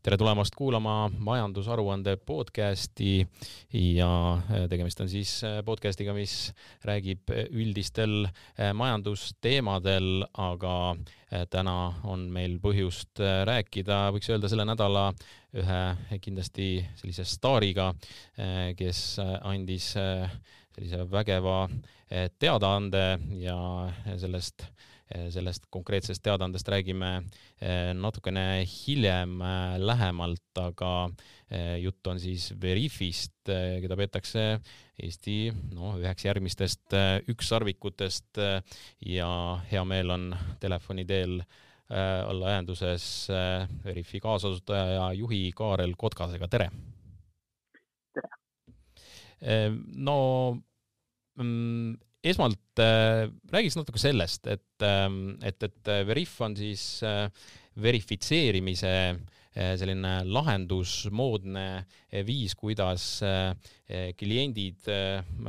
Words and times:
tere 0.00 0.16
tulemast 0.16 0.54
kuulama 0.56 1.10
majandusaruande 1.18 2.16
podcasti. 2.16 3.26
Ja 3.72 4.32
äh, 4.32 4.64
tegemist 4.68 5.00
on 5.00 5.08
siis 5.08 5.32
äh, 5.44 5.58
podcastiga, 5.64 6.14
mis 6.16 6.54
räägib 6.88 7.28
üldistel 7.50 8.24
äh, 8.24 8.72
majandusteemadel, 8.74 10.24
aga 10.32 10.76
täna 11.52 11.74
on 12.10 12.24
meil 12.32 12.56
põhjust 12.58 13.20
rääkida, 13.46 14.00
võiks 14.16 14.32
öelda, 14.32 14.48
selle 14.50 14.64
nädala 14.66 15.04
ühe 15.54 16.18
kindlasti 16.24 16.80
sellise 16.98 17.22
staariga, 17.28 17.92
kes 18.74 19.02
andis 19.22 19.92
sellise 19.94 21.04
vägeva 21.12 21.60
teadaande 22.42 23.04
ja 23.38 23.60
sellest 24.18 24.66
sellest 25.30 25.66
konkreetsest 25.74 26.22
teadaandest 26.22 26.68
räägime 26.70 27.10
eh, 27.60 27.90
natukene 27.98 28.62
hiljem 28.68 29.40
eh, 29.42 29.76
lähemalt, 29.82 30.46
aga 30.60 31.10
jutt 31.82 32.06
on 32.06 32.20
siis 32.22 32.52
Veriffist, 32.62 33.40
keda 33.42 33.96
peetakse 33.98 34.42
Eesti 35.02 35.50
noh, 35.74 35.96
üheks 35.98 36.22
järgmistest 36.28 36.94
ükssarvikutest 37.32 38.38
ja 39.10 39.30
hea 39.72 39.82
meel 39.82 40.14
on 40.14 40.28
telefoni 40.62 41.02
teel 41.08 41.40
olla 41.90 42.52
ühenduses 42.52 43.26
Veriffi 43.82 44.20
kaasasutaja 44.22 44.92
ja 44.94 45.08
juhi 45.18 45.40
Kaarel 45.58 45.96
Kotkasega, 45.98 46.46
tere! 46.46 46.70
tere! 48.14 48.30
no 50.06 50.20
mm, 51.34 51.98
esmalt 52.24 52.82
äh, 52.82 53.26
räägiks 53.52 53.78
natuke 53.78 54.00
sellest, 54.02 54.46
et, 54.46 54.84
ähm, 54.84 55.38
et, 55.42 55.62
et 55.62 55.88
äh, 55.88 56.06
Veriff 56.06 56.40
on 56.44 56.56
siis 56.56 57.02
äh, 57.06 57.28
verifitseerimise 57.82 58.92
äh, 59.10 59.74
selline 59.78 60.20
lahendusmoodne 60.26 61.66
äh, 61.78 62.22
viis, 62.26 62.54
kuidas 62.58 63.20
äh, 63.22 63.54
kliendid 64.18 64.86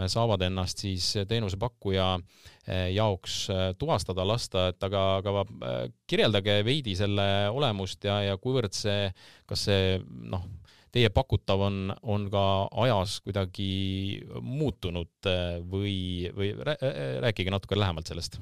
saavad 0.10 0.42
ennast 0.48 0.82
siis 0.82 1.12
teenusepakkuja 1.30 2.16
jaoks 2.94 3.36
tuvastada 3.78 4.24
lasta, 4.26 4.64
et 4.72 4.84
aga, 4.86 5.02
aga 5.20 5.44
kirjeldage 6.10 6.56
veidi 6.66 6.96
selle 6.98 7.28
olemust 7.54 8.06
ja, 8.10 8.16
ja 8.26 8.40
kuivõrd 8.42 8.74
see, 8.74 9.12
kas 9.50 9.68
see 9.68 10.00
noh, 10.02 10.48
teie 10.92 11.10
pakutav 11.14 11.62
on, 11.68 11.94
on 12.04 12.28
ka 12.32 12.44
ajas 12.84 13.20
kuidagi 13.26 13.72
muutunud 14.42 15.30
äh, 15.30 15.60
või, 15.74 16.30
või 16.36 16.52
rääkige 17.24 17.54
natuke 17.54 17.80
lähemalt 17.80 18.12
sellest. 18.12 18.40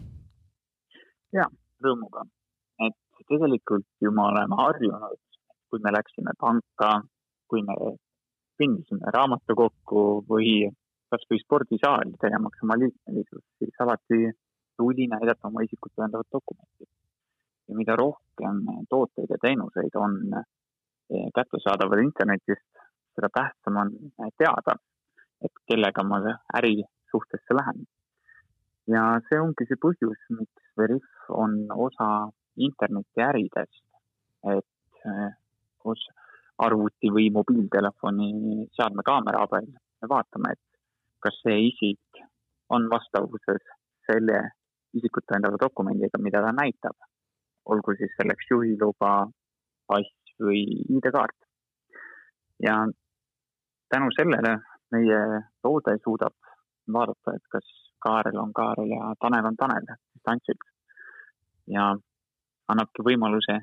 ja, 1.36 1.46
rõõmuga, 1.86 2.26
et 2.88 3.26
tegelikult 3.30 3.88
ju 4.02 4.12
me 4.12 4.28
oleme 4.32 4.58
harjunud, 4.64 5.22
kui 5.70 5.82
me 5.84 5.94
läksime 5.94 6.34
panka, 6.42 6.94
kui 7.50 7.62
me 7.66 7.76
kõndisime 8.60 9.14
raamatukokku 9.16 10.06
või 10.30 10.70
kasvõi 11.10 11.42
spordisaali 11.42 12.18
tegemaks 12.22 12.64
oma 12.66 12.78
liikmelisust, 12.82 13.48
siis 13.62 13.84
alati 13.86 14.32
tuli 14.80 15.08
näidata 15.12 15.50
oma 15.50 15.64
isikut 15.66 15.94
tõendavat 15.96 16.28
dokumenti. 16.34 16.90
ja 17.70 17.76
mida 17.78 17.96
rohkem 17.96 18.64
tooteid 18.90 19.30
ja 19.30 19.38
teenuseid 19.42 19.96
on 19.96 20.16
kättesaadaval 21.36 22.04
internetist, 22.04 22.70
seda 23.16 23.30
tähtsam 23.34 23.78
on 23.82 23.94
teada, 24.38 24.76
et 25.46 25.62
kellega 25.72 26.04
ma 26.04 26.20
ärisuhtesse 26.60 27.58
lähen. 27.60 27.86
ja 28.88 29.04
see 29.30 29.40
ongi 29.42 29.68
see 29.70 29.78
põhjus, 29.86 30.22
miks 30.34 30.72
Veriff 30.78 31.30
on 31.30 31.68
osa 31.76 32.30
internetiäridest, 32.58 33.84
et 34.56 35.06
eh, 35.06 35.30
koos 35.78 36.08
arvuti 36.58 37.12
või 37.16 37.30
mobiiltelefoni 37.32 38.32
seadme 38.76 39.06
kaamera 39.06 39.44
abil 39.46 39.68
me 39.70 40.10
vaatame, 40.14 40.54
et 40.56 40.80
kas 41.24 41.38
see 41.44 41.60
isik 41.68 42.24
on 42.76 42.88
vastavuses 42.92 43.62
selle 44.08 44.40
isikut 44.98 45.26
tõendava 45.30 45.60
dokumendiga, 45.62 46.22
mida 46.22 46.42
ta 46.46 46.52
näitab. 46.56 46.98
olgu 47.70 47.94
siis 47.98 48.10
selleks 48.18 48.48
juhiluba, 48.50 49.30
pass, 49.88 50.10
või 50.44 50.64
ID-kaart. 50.98 51.38
ja 52.64 52.76
tänu 53.90 54.12
sellele 54.16 54.58
meie 54.92 55.20
toode 55.62 55.98
suudab 56.04 56.36
vaadata, 56.94 57.36
et 57.36 57.48
kas 57.50 57.66
Kaarel 58.04 58.38
on 58.40 58.54
Kaarel 58.54 58.92
ja 58.92 59.14
Tanel 59.20 59.46
on 59.46 59.56
Tanel 59.56 59.86
distantsilt. 60.14 60.66
ja 61.68 61.96
annabki 62.68 63.06
võimaluse 63.06 63.60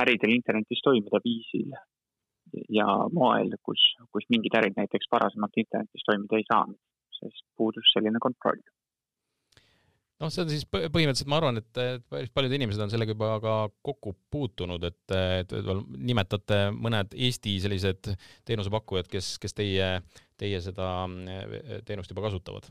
äridel 0.00 0.34
internetis 0.34 0.82
toimida 0.84 1.20
viisil 1.24 1.72
ja 2.68 2.86
moel, 3.12 3.54
kus, 3.62 3.80
kus 4.12 4.26
mingid 4.28 4.54
ärid 4.54 4.76
näiteks 4.76 5.08
varasemalt 5.12 5.56
internetis 5.56 6.04
toimida 6.06 6.36
ei 6.36 6.44
saanud, 6.52 6.78
sest 7.20 7.46
puudus 7.56 7.92
selline 7.94 8.18
kontroll 8.20 8.60
noh, 10.20 10.30
see 10.32 10.42
on 10.44 10.50
siis 10.52 10.66
põhimõtteliselt, 10.68 11.28
ma 11.30 11.38
arvan, 11.40 11.60
et 11.60 11.80
päris 12.12 12.32
paljud 12.34 12.54
inimesed 12.56 12.84
on 12.84 12.92
sellega 12.92 13.14
juba 13.14 13.32
ka 13.42 13.54
kokku 13.86 14.14
puutunud, 14.32 14.84
et, 14.88 15.14
et 15.16 15.54
nimetate 15.96 16.60
mõned 16.76 17.16
Eesti 17.16 17.56
sellised 17.64 18.12
teenusepakkujad, 18.48 19.08
kes, 19.10 19.32
kes 19.42 19.56
teie, 19.56 19.92
teie 20.40 20.60
seda 20.64 20.90
eh, 21.36 21.80
teenust 21.88 22.12
juba 22.12 22.28
kasutavad? 22.28 22.68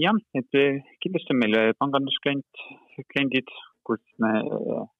jah, 0.00 0.16
et 0.38 0.58
eh, 0.58 0.80
kindlasti 1.04 1.34
on 1.34 1.42
meil 1.42 1.74
pangandusklient, 1.78 2.64
kliendid, 3.12 3.50
kus 3.86 4.02
me 4.22 4.32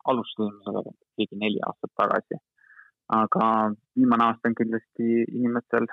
alustasime 0.08 0.64
sellega 0.66 0.94
ligi 1.20 1.38
neli 1.40 1.60
aastat 1.66 1.92
tagasi. 2.00 2.38
aga 3.10 3.44
viimane 3.98 4.24
aasta 4.28 4.48
on 4.50 4.54
kindlasti 4.58 5.24
inimestel 5.26 5.88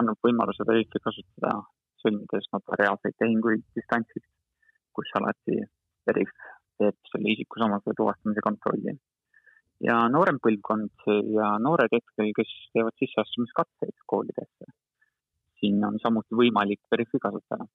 andnud 0.00 0.18
võimaluse 0.24 0.64
Veriffi 0.66 1.00
kasutada, 1.04 1.58
sõlmides 2.02 2.48
notariaalseid 2.52 3.16
tehinguid 3.20 3.62
distantsilt 3.76 4.26
kus 4.96 5.10
alati 5.18 5.60
Veriff 6.06 6.52
teeb 6.78 7.10
selle 7.10 7.32
isikusamasuse 7.34 7.96
tuvastamise 7.98 8.42
kontrolli. 8.48 8.94
ja 9.84 9.96
noorem 10.08 10.38
põlvkond 10.44 11.06
ja 11.36 11.48
noored 11.60 11.92
hetkel, 11.92 12.30
kes 12.36 12.52
teevad 12.72 12.94
sisseastumiskatseid 13.02 13.96
koolidesse, 14.12 14.68
siin 15.60 15.82
on 15.88 15.98
samuti 16.02 16.38
võimalik 16.40 16.80
Veriffi 16.92 17.20
kasutada. 17.26 17.66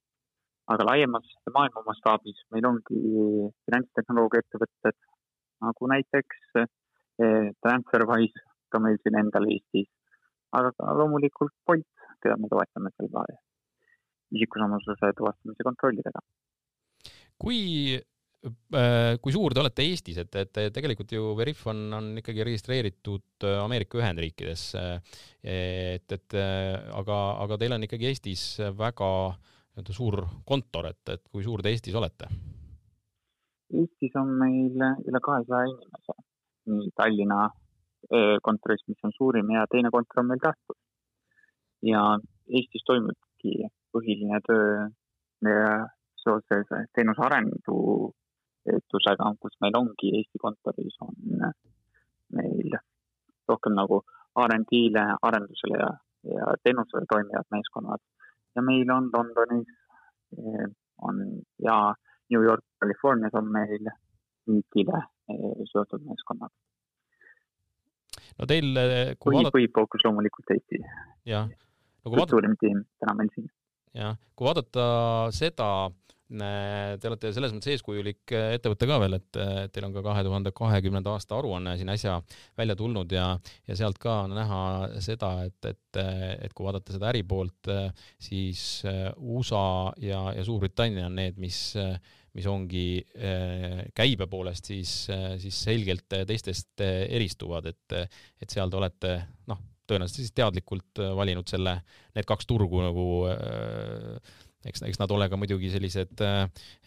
aga 0.74 0.86
laiemas 0.86 1.30
maailma 1.54 1.82
mastaabis 1.86 2.44
meil 2.54 2.68
ongi 2.70 3.00
finantstehnoloogia 3.66 4.44
ettevõtted 4.44 4.98
nagu 5.66 5.88
näiteks 5.94 6.60
eh, 6.62 7.48
TransferWise 7.64 8.46
ka 8.72 8.80
meil 8.84 9.00
siin 9.02 9.18
endal 9.22 9.50
Eestis, 9.50 9.90
aga 10.60 10.94
loomulikult 11.00 11.56
Bolt, 11.66 11.90
keda 12.24 12.38
me 12.38 12.52
toetame 12.52 12.94
selle 12.96 13.40
isikusamasuse 14.38 15.10
tuvastamise 15.18 15.66
kontrollidega 15.66 16.22
kui 17.40 17.60
äh, 17.96 19.16
kui 19.24 19.36
suur 19.36 19.56
te 19.56 19.62
olete 19.64 19.86
Eestis, 19.88 20.20
et, 20.22 20.36
et 20.42 20.60
tegelikult 20.76 21.12
ju 21.16 21.34
Veriff 21.40 21.68
on, 21.72 21.86
on 21.96 22.10
ikkagi 22.22 22.46
registreeritud 22.48 23.48
äh, 23.48 23.60
Ameerika 23.64 24.00
Ühendriikides. 24.02 24.66
et, 25.44 26.12
et 26.12 26.38
aga, 26.40 27.20
aga 27.46 27.60
teil 27.60 27.78
on 27.78 27.88
ikkagi 27.88 28.10
Eestis 28.12 28.44
väga 28.78 29.12
nii-öelda 29.80 29.96
suur 29.96 30.24
kontor, 30.46 30.90
et, 30.92 31.04
et 31.16 31.24
kui 31.32 31.46
suur 31.46 31.64
te 31.64 31.72
Eestis 31.72 31.96
olete? 31.96 32.28
Eestis 33.70 34.16
on 34.20 34.34
meil 34.42 34.76
üle 35.08 35.22
kahesaja 35.24 35.70
inimese, 35.70 36.16
nii 36.74 36.90
Tallinna 36.98 37.48
kontoris, 38.44 38.82
mis 38.88 39.04
on 39.06 39.14
suurim 39.14 39.52
ja 39.54 39.66
teine 39.72 39.92
kontor 39.94 40.24
on 40.24 40.32
meil 40.32 40.42
Tartus. 40.42 40.80
ja 41.86 42.02
Eestis 42.50 42.84
toimubki 42.88 43.70
põhiline 43.94 44.40
töö 44.48 44.88
seoses 46.24 46.68
teenuse 46.96 47.22
arendusetusega, 47.26 49.26
kus 49.42 49.56
meil 49.64 49.76
ongi 49.80 50.08
Eesti 50.20 50.38
kontoris, 50.42 50.96
on 51.06 51.16
meil 52.38 52.70
rohkem 53.50 53.74
nagu 53.78 53.98
R&D-le, 54.38 55.06
arendusele 55.22 55.78
ja, 55.82 55.90
ja 56.36 56.54
teenusele 56.64 57.06
toimivad 57.10 57.48
meeskonnad. 57.56 58.02
ja 58.56 58.62
meil 58.62 58.92
on 58.92 59.10
Londonis 59.14 59.68
eh, 60.38 60.68
on 61.02 61.42
ja 61.64 61.94
New 62.30 62.44
York, 62.44 62.66
Californias 62.82 63.34
on 63.34 63.52
meil 63.52 63.88
eh, 63.88 63.94
seotud 65.72 66.06
meeskonnad. 66.06 66.52
no 68.40 68.46
teil, 68.46 68.78
eh, 68.78 69.16
kui 69.20 69.36
vaadata. 69.36 69.58
põhifookus 69.58 70.06
loomulikult 70.06 70.56
Eesti. 70.56 70.84
jah. 71.26 71.50
No, 72.06 72.12
vaadata... 72.12 72.56
tiim 72.60 72.84
täna 73.00 73.16
meil 73.22 73.32
siin. 73.36 73.50
Jah, 74.00 74.20
kui 74.36 74.48
vaadata 74.48 74.86
seda 75.36 75.72
te 76.30 77.10
olete 77.10 77.32
selles 77.34 77.54
mõttes 77.56 77.72
eeskujulik 77.74 78.34
ettevõte 78.38 78.86
ka 78.86 79.00
veel, 79.02 79.16
et 79.18 79.40
teil 79.74 79.88
on 79.88 79.96
ka 79.96 80.04
kahe 80.06 80.22
tuhande 80.28 80.52
kahekümnenda 80.54 81.16
aasta 81.16 81.40
aruanne 81.40 81.74
siin 81.80 81.90
äsja 81.90 82.20
välja 82.58 82.76
tulnud 82.78 83.10
ja, 83.12 83.32
ja 83.66 83.78
sealt 83.80 83.98
ka 83.98 84.20
on 84.28 84.36
näha 84.38 84.62
seda, 85.02 85.32
et, 85.50 85.58
et, 85.66 86.02
et 86.46 86.54
kui 86.54 86.68
vaadata 86.68 86.94
seda 86.94 87.10
äri 87.10 87.24
poolt, 87.26 87.72
siis 88.22 88.84
USA 89.18 89.66
ja, 90.06 90.22
ja 90.38 90.46
Suurbritannia 90.46 91.10
on 91.10 91.18
need, 91.18 91.42
mis 91.42 91.74
mis 92.38 92.46
ongi 92.46 93.02
käibe 93.98 94.28
poolest 94.30 94.70
siis, 94.70 94.92
siis 95.42 95.64
selgelt 95.66 96.06
teistest 96.30 96.84
eristuvad, 96.86 97.72
et, 97.74 98.14
et 98.38 98.54
seal 98.54 98.70
te 98.70 98.78
olete 98.78 99.16
noh, 99.50 99.66
tõenäoliselt 99.90 100.24
siis 100.24 100.36
teadlikult 100.38 101.02
valinud 101.18 101.50
selle, 101.50 101.80
need 102.16 102.30
kaks 102.30 102.48
turgu 102.50 102.84
nagu 102.86 103.08
äh, 103.32 104.38
eks, 104.68 104.82
eks 104.88 105.00
nad 105.00 105.12
ole 105.16 105.28
ka 105.32 105.38
muidugi 105.40 105.70
sellised 105.72 106.22
äh, 106.26 106.42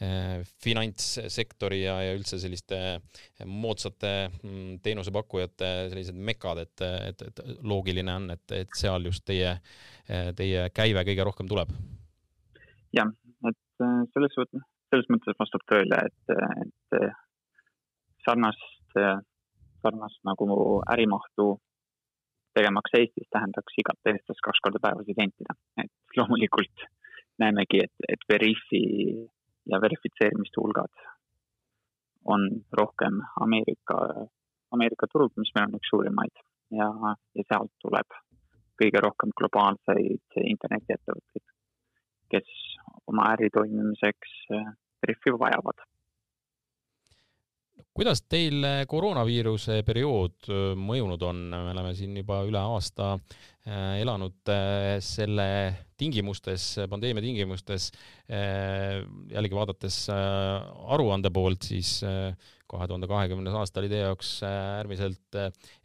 äh, 0.04 0.42
finantssektori 0.64 1.82
ja, 1.84 1.96
ja 2.04 2.16
üldse 2.16 2.38
selliste 2.42 2.80
äh, 2.98 3.46
moodsate 3.48 4.12
mm, 4.42 4.82
teenusepakkujate 4.84 5.70
sellised 5.92 6.18
mekad, 6.18 6.62
et, 6.66 6.84
et, 7.12 7.26
et 7.30 7.42
loogiline 7.64 8.18
on, 8.18 8.30
et, 8.36 8.44
et 8.58 8.78
seal 8.78 9.08
just 9.08 9.24
teie, 9.28 9.56
äh, 9.56 10.30
teie 10.38 10.68
käive 10.76 11.04
kõige 11.08 11.28
rohkem 11.28 11.50
tuleb. 11.50 11.72
jah, 12.92 13.12
et 13.48 13.84
äh, 13.86 13.98
selles 14.12 14.38
selles 14.92 15.08
mõttes 15.08 15.38
vastab 15.40 15.62
tõele, 15.70 15.96
et, 16.04 16.32
et 16.60 17.12
sarnast, 18.26 18.90
sarnast 19.80 20.18
nagu 20.28 20.48
ärimahtu 20.92 21.46
tegemaks 22.56 22.94
Eestis 22.98 23.28
tähendaks 23.32 23.78
igat 23.82 24.10
eestlast 24.12 24.44
kaks 24.44 24.60
korda 24.64 24.80
päevas 24.82 25.08
identida, 25.08 25.56
et 25.82 26.16
loomulikult 26.16 26.84
näemegi, 27.42 27.84
et, 27.86 27.94
et 28.08 28.26
Veriffi 28.28 28.82
ja 29.72 29.80
verifitseerimiste 29.80 30.60
hulgad 30.60 31.06
on 32.24 32.48
rohkem 32.78 33.22
Ameerika, 33.40 33.98
Ameerika 34.70 35.08
turg, 35.12 35.32
mis 35.36 35.52
meil 35.54 35.70
on 35.70 35.78
üks 35.80 35.90
suurimaid. 35.90 36.44
ja, 36.72 36.88
ja 37.36 37.44
sealt 37.48 37.72
tuleb 37.84 38.14
kõige 38.80 39.00
rohkem 39.04 39.32
globaalseid 39.36 40.38
internetiettevõtteid, 40.42 41.44
kes 42.32 42.52
oma 43.10 43.32
äri 43.34 43.50
toimimiseks 43.54 44.38
Veriffi 45.02 45.34
vajavad 45.44 45.82
kuidas 47.94 48.24
teil 48.30 48.64
koroonaviiruse 48.88 49.80
periood 49.86 50.50
mõjunud 50.78 51.24
on, 51.28 51.42
me 51.52 51.72
oleme 51.74 51.94
siin 51.98 52.16
juba 52.20 52.42
üle 52.48 52.60
aasta 52.60 53.14
äh, 53.16 54.00
elanud 54.02 54.52
selle 55.04 55.48
tingimustes, 56.02 56.64
pandeemia 56.90 57.22
tingimustes, 57.22 57.92
jällegi 58.26 59.54
vaadates 59.54 59.98
aruande 60.10 61.30
poolt, 61.30 61.68
siis 61.70 62.00
kahe 62.72 62.88
tuhande 62.88 63.08
kahekümnes 63.10 63.54
aasta 63.58 63.82
oli 63.82 63.90
teie 63.92 64.06
jaoks 64.06 64.30
äärmiselt 64.48 65.38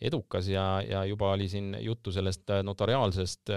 edukas 0.10 0.48
ja, 0.51 0.66
ja 0.88 1.04
juba 1.10 1.34
oli 1.36 1.50
siin 1.51 1.75
juttu 1.84 2.13
sellest 2.16 2.56
notariaalsest 2.63 3.51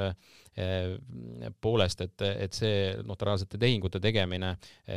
poolest, 1.62 2.03
et, 2.05 2.25
et 2.27 2.56
see 2.56 2.91
notariaalsete 3.06 3.59
tehingute 3.61 4.00
tegemine, 4.03 4.56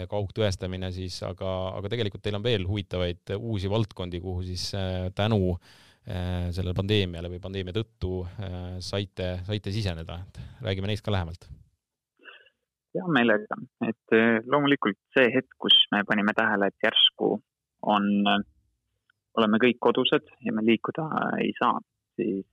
kaugtõestamine 0.09 0.89
siis, 0.95 1.19
aga, 1.27 1.53
aga 1.77 1.91
tegelikult 1.93 2.23
teil 2.25 2.39
on 2.39 2.45
veel 2.45 2.65
huvitavaid 2.67 3.35
uusi 3.37 3.69
valdkondi, 3.71 4.21
kuhu 4.23 4.43
siis 4.49 4.71
tänu 5.15 5.55
sellele 6.03 6.73
pandeemiale 6.75 7.29
või 7.31 7.39
pandeemia 7.43 7.75
tõttu 7.77 8.23
saite, 8.83 9.37
saite 9.47 9.71
siseneda, 9.71 10.19
et 10.25 10.41
räägime 10.65 10.89
neist 10.89 11.05
ka 11.05 11.13
lähemalt. 11.13 11.47
Hea 12.93 13.05
meelega, 13.09 13.55
et 13.87 14.17
loomulikult 14.49 14.99
see 15.15 15.31
hetk, 15.33 15.53
kus 15.61 15.77
me 15.93 16.03
panime 16.09 16.35
tähele, 16.37 16.67
et 16.69 16.85
järsku 16.89 17.37
on, 17.89 18.07
oleme 19.37 19.59
kõik 19.61 19.79
kodused 19.81 20.29
ja 20.45 20.53
me 20.53 20.63
liikuda 20.65 21.07
ei 21.41 21.51
saa, 21.59 21.79
siis 22.15 22.47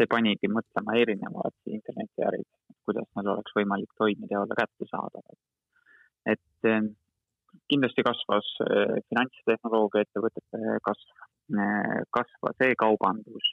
see 0.00 0.08
panigi 0.08 0.48
mõtlema 0.48 0.96
erinevad 0.96 1.54
internetiärid, 1.68 2.48
kuidas 2.88 3.08
neil 3.16 3.34
oleks 3.34 3.56
võimalik 3.56 3.90
toimida 4.00 4.36
ja 4.36 4.42
olla 4.44 4.56
kättesaadavad. 4.62 5.38
et 6.30 6.68
eh, 6.68 6.88
kindlasti 7.72 8.04
kasvas 8.06 8.48
eh, 8.64 8.96
finantstehnoloogia 9.08 10.04
ettevõtete 10.06 10.78
kasv, 10.86 11.12
eh, 11.64 12.00
kasvas 12.16 12.64
e-kaubandus 12.68 13.52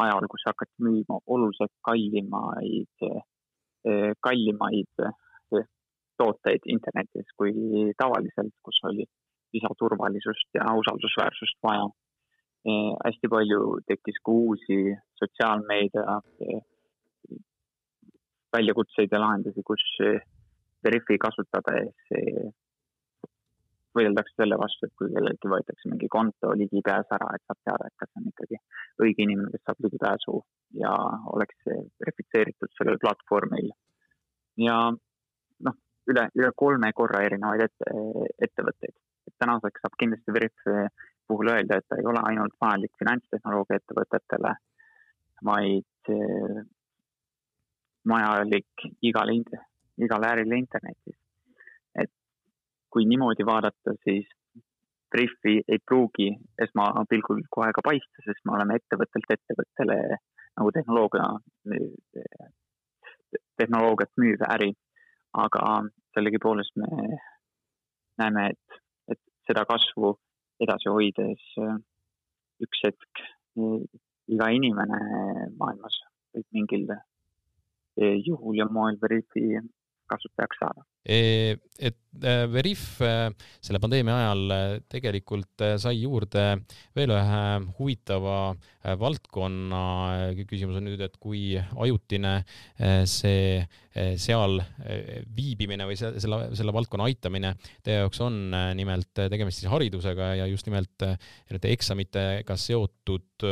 ajal, 0.00 0.28
kus 0.32 0.46
hakati 0.48 0.86
müüma 0.86 1.18
oluliselt 1.26 1.72
kallimaid, 1.84 3.08
kallimaid 4.24 5.02
tooteid 6.20 6.68
internetis 6.74 7.32
kui 7.36 7.52
tavaliselt, 7.98 8.54
kus 8.64 8.78
oli 8.88 9.04
lisaturvalisust 9.54 10.48
ja 10.54 10.72
usaldusväärsust 10.82 11.58
vaja 11.62 11.88
Eh, 12.60 12.92
hästi 13.06 13.28
palju 13.32 13.60
tekkis 13.88 14.18
ka 14.24 14.32
uusi 14.36 14.74
sotsiaalmeedia 15.16 16.16
eh, 16.44 16.58
väljakutseid 18.52 19.14
ja 19.16 19.20
lahendusi, 19.22 19.64
kus 19.64 19.84
eh, 20.04 20.20
Veriffi 20.84 21.16
kasutades 21.20 22.12
võideldakse 23.96 24.32
selle 24.36 24.56
vastu, 24.60 24.86
et 24.86 24.94
kui 24.96 25.10
kellelgi 25.12 25.50
võetakse 25.52 25.90
mingi 25.92 26.08
konto 26.12 26.52
ligipääs 26.56 27.12
ära, 27.16 27.34
et 27.36 27.44
saab 27.44 27.58
teada, 27.64 27.88
et 27.88 27.96
kas 28.00 28.12
on 28.16 28.30
ikkagi 28.30 28.60
õige 29.04 29.26
inimene, 29.26 29.50
kes 29.52 29.64
saab 29.66 29.84
ligipääsu 29.84 30.38
ja 30.80 30.94
oleks 31.34 31.68
verifitseeritud 32.00 32.72
sellel 32.78 32.96
platvormil. 33.02 33.68
ja 34.64 34.78
noh, 35.68 35.78
üle, 36.12 36.26
üle 36.40 36.52
kolme 36.64 36.92
korra 36.96 37.24
erinevaid 37.28 37.68
ette, 37.68 38.00
ettevõtteid. 38.48 38.96
Et 39.30 39.38
tänaseks 39.38 39.84
saab 39.84 39.94
kindlasti 40.02 40.34
Veriff 40.34 40.66
puhul 41.30 41.52
öelda, 41.52 41.78
et 41.78 41.86
ta 41.88 41.98
ei 42.00 42.06
ole 42.10 42.22
ainult 42.26 42.56
vajalik 42.60 42.92
finantstehnoloogia 42.98 43.78
ettevõtetele, 43.78 44.54
vaid 45.46 46.10
vajalik 48.10 48.86
igale, 49.02 49.36
igale 50.02 50.32
ärile 50.34 50.58
internetis. 50.58 51.16
et 51.94 52.10
kui 52.90 53.06
niimoodi 53.06 53.46
vaadata, 53.46 53.94
siis 54.04 54.26
Briefi 55.10 55.56
ei 55.68 55.78
pruugi 55.86 56.28
esmapilgul 56.62 57.40
kohe 57.50 57.72
ka 57.74 57.82
paista, 57.82 58.22
sest 58.24 58.44
me 58.46 58.54
oleme 58.54 58.76
ettevõttelt 58.78 59.32
ettevõttele 59.34 59.96
nagu 60.60 60.70
tehnoloogia, 60.76 61.26
tehnoloogiat 63.58 64.12
müüv 64.22 64.46
äri. 64.54 64.72
aga 65.40 65.64
sellegipoolest 66.14 66.74
me 66.76 66.86
näeme, 68.18 68.46
et 68.50 68.78
seda 69.50 69.66
kasvu 69.66 70.14
edasi 70.62 70.92
hoides 70.94 71.42
äh, 71.58 71.76
üks 72.62 72.84
hetk 72.86 73.22
äh, 73.58 73.82
iga 74.30 74.50
inimene 74.54 75.00
maailmas 75.58 75.96
võib 76.36 76.46
mingil 76.54 76.86
äh, 76.94 78.14
juhul 78.26 78.60
ja 78.60 78.68
moel 78.70 78.98
Veriffi 79.02 79.58
kasutajaks 80.10 80.62
saada. 80.62 80.86
Et 81.00 82.00
Veriff 82.50 82.98
selle 83.00 83.78
pandeemia 83.80 84.16
ajal 84.18 84.52
tegelikult 84.90 85.62
sai 85.80 86.02
juurde 86.02 86.42
veel 86.98 87.12
ühe 87.14 87.44
huvitava 87.78 88.52
valdkonna. 89.00 89.82
küsimus 90.44 90.80
on 90.80 90.88
nüüd, 90.90 91.00
et 91.00 91.16
kui 91.22 91.54
ajutine 91.56 92.34
see 93.08 93.62
seal 94.20 94.60
viibimine 95.36 95.86
või 95.88 95.96
selle, 95.98 96.50
selle 96.58 96.74
valdkonna 96.74 97.06
aitamine 97.08 97.54
teie 97.82 98.02
jaoks 98.02 98.20
on. 98.26 98.50
nimelt 98.76 99.14
tegemist 99.14 99.62
siis 99.62 99.70
haridusega 99.70 100.34
ja 100.42 100.50
just 100.50 100.66
nimelt 100.68 101.06
nende 101.06 101.72
eksamitega 101.72 102.56
seotud 102.58 103.46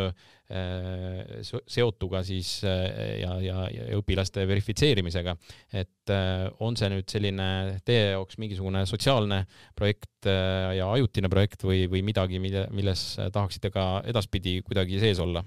seotuga 1.68 2.22
siis 2.24 2.50
ja, 2.64 3.34
ja, 3.44 3.66
ja 3.68 3.88
õpilaste 3.98 4.46
verifitseerimisega. 4.48 5.36
et 5.72 6.12
on 6.64 6.76
see 6.78 6.88
nüüd 6.94 7.08
selline 7.10 7.37
teie 7.86 8.12
jaoks 8.14 8.38
mingisugune 8.40 8.84
sotsiaalne 8.88 9.44
projekt 9.78 10.28
äh, 10.28 10.74
ja 10.78 10.90
ajutine 10.94 11.30
projekt 11.32 11.64
või, 11.66 11.86
või 11.90 12.02
midagi, 12.06 12.40
mille, 12.42 12.66
milles 12.74 13.14
tahaksite 13.18 13.72
ka 13.74 13.88
edaspidi 14.08 14.60
kuidagi 14.66 15.00
sees 15.02 15.22
olla? 15.24 15.44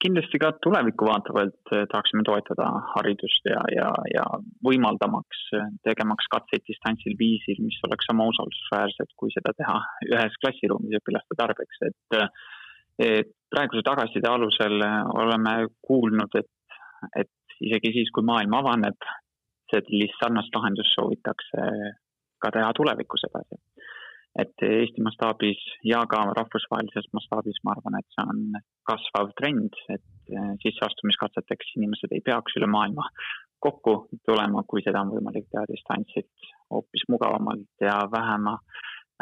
kindlasti 0.00 0.38
ka 0.40 0.54
tulevikku 0.64 1.04
vaatavalt 1.04 1.72
äh, 1.76 1.82
tahaksime 1.92 2.22
toetada 2.24 2.68
haridust 2.94 3.44
ja, 3.44 3.60
ja, 3.74 3.90
ja 4.08 4.22
võimaldamaks, 4.64 5.42
tegemaks 5.84 6.30
katseid 6.32 6.64
distantsil 6.68 7.18
viisil, 7.18 7.60
mis 7.66 7.76
oleks 7.88 8.08
sama 8.08 8.24
usaldusväärsed, 8.32 9.12
kui 9.20 9.28
seda 9.34 9.52
teha 9.58 9.76
ühes 10.08 10.38
klassiruumis 10.40 10.96
õpilaste 11.02 11.36
tarbeks, 11.42 11.82
et, 11.90 12.24
et 13.10 13.36
praeguse 13.52 13.84
tagasiside 13.84 14.32
alusel 14.32 14.80
oleme 14.80 15.54
kuulnud, 15.84 16.40
et, 16.40 16.80
et 17.26 17.60
isegi 17.60 17.92
siis, 17.98 18.10
kui 18.14 18.24
maailm 18.26 18.56
avaneb, 18.56 19.10
sellist 19.70 20.18
sarnast 20.20 20.54
lahendust 20.56 20.94
soovitakse 20.96 21.66
ka 22.40 22.50
teha 22.54 22.72
tulevikus 22.76 23.26
edasi. 23.30 23.60
et 24.38 24.62
Eesti 24.62 25.02
mastaabis 25.02 25.60
ja 25.84 26.04
ka 26.06 26.20
rahvusvahelises 26.38 27.08
mastaabis 27.16 27.56
ma 27.64 27.72
arvan, 27.74 27.96
et 27.98 28.06
see 28.14 28.26
on 28.32 28.60
kasvav 28.86 29.32
trend, 29.40 29.74
et 29.90 30.36
sisseastumiskatseteks 30.62 31.72
inimesed 31.76 32.14
ei 32.14 32.22
peaks 32.28 32.54
üle 32.60 32.68
maailma 32.70 33.08
kokku 33.60 33.94
tulema, 34.26 34.62
kui 34.70 34.84
seda 34.86 35.02
on 35.02 35.10
võimalik 35.16 35.48
teha 35.50 35.66
distantsilt 35.68 36.48
hoopis 36.70 37.04
mugavamalt 37.12 37.84
ja 37.84 37.96
vähema, 38.12 38.54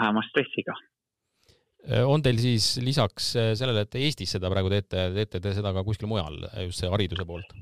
vähema 0.01 0.23
stressiga. 0.29 0.77
on 2.05 2.23
teil 2.23 2.39
siis 2.43 2.77
lisaks 2.85 3.33
sellele, 3.33 3.87
et 3.89 3.99
Eestis 4.05 4.37
seda 4.37 4.53
praegu 4.53 4.71
teete, 4.77 5.09
teete 5.17 5.41
te 5.41 5.57
seda 5.57 5.73
ka 5.73 5.87
kuskil 5.89 6.11
mujal, 6.11 6.43
just 6.67 6.85
see 6.85 6.93
hariduse 6.93 7.25
poolt? 7.25 7.57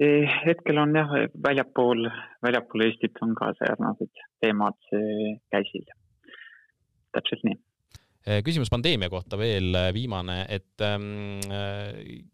Hetkel 0.00 0.78
on 0.80 0.94
jah, 0.96 1.10
väljapool, 1.44 2.06
väljapool 2.42 2.86
Eestit 2.86 3.18
on 3.22 3.34
ka 3.36 3.52
sarnased 3.58 4.22
teemad 4.40 4.78
käsil. 5.52 5.84
täpselt 7.12 7.42
nii 7.44 7.58
Eh, 7.58 7.69
küsimus 8.44 8.68
pandeemia 8.72 9.08
kohta 9.12 9.38
veel 9.40 9.74
eh, 9.78 9.88
viimane, 9.96 10.42
et 10.52 10.84
ähm, 10.84 11.40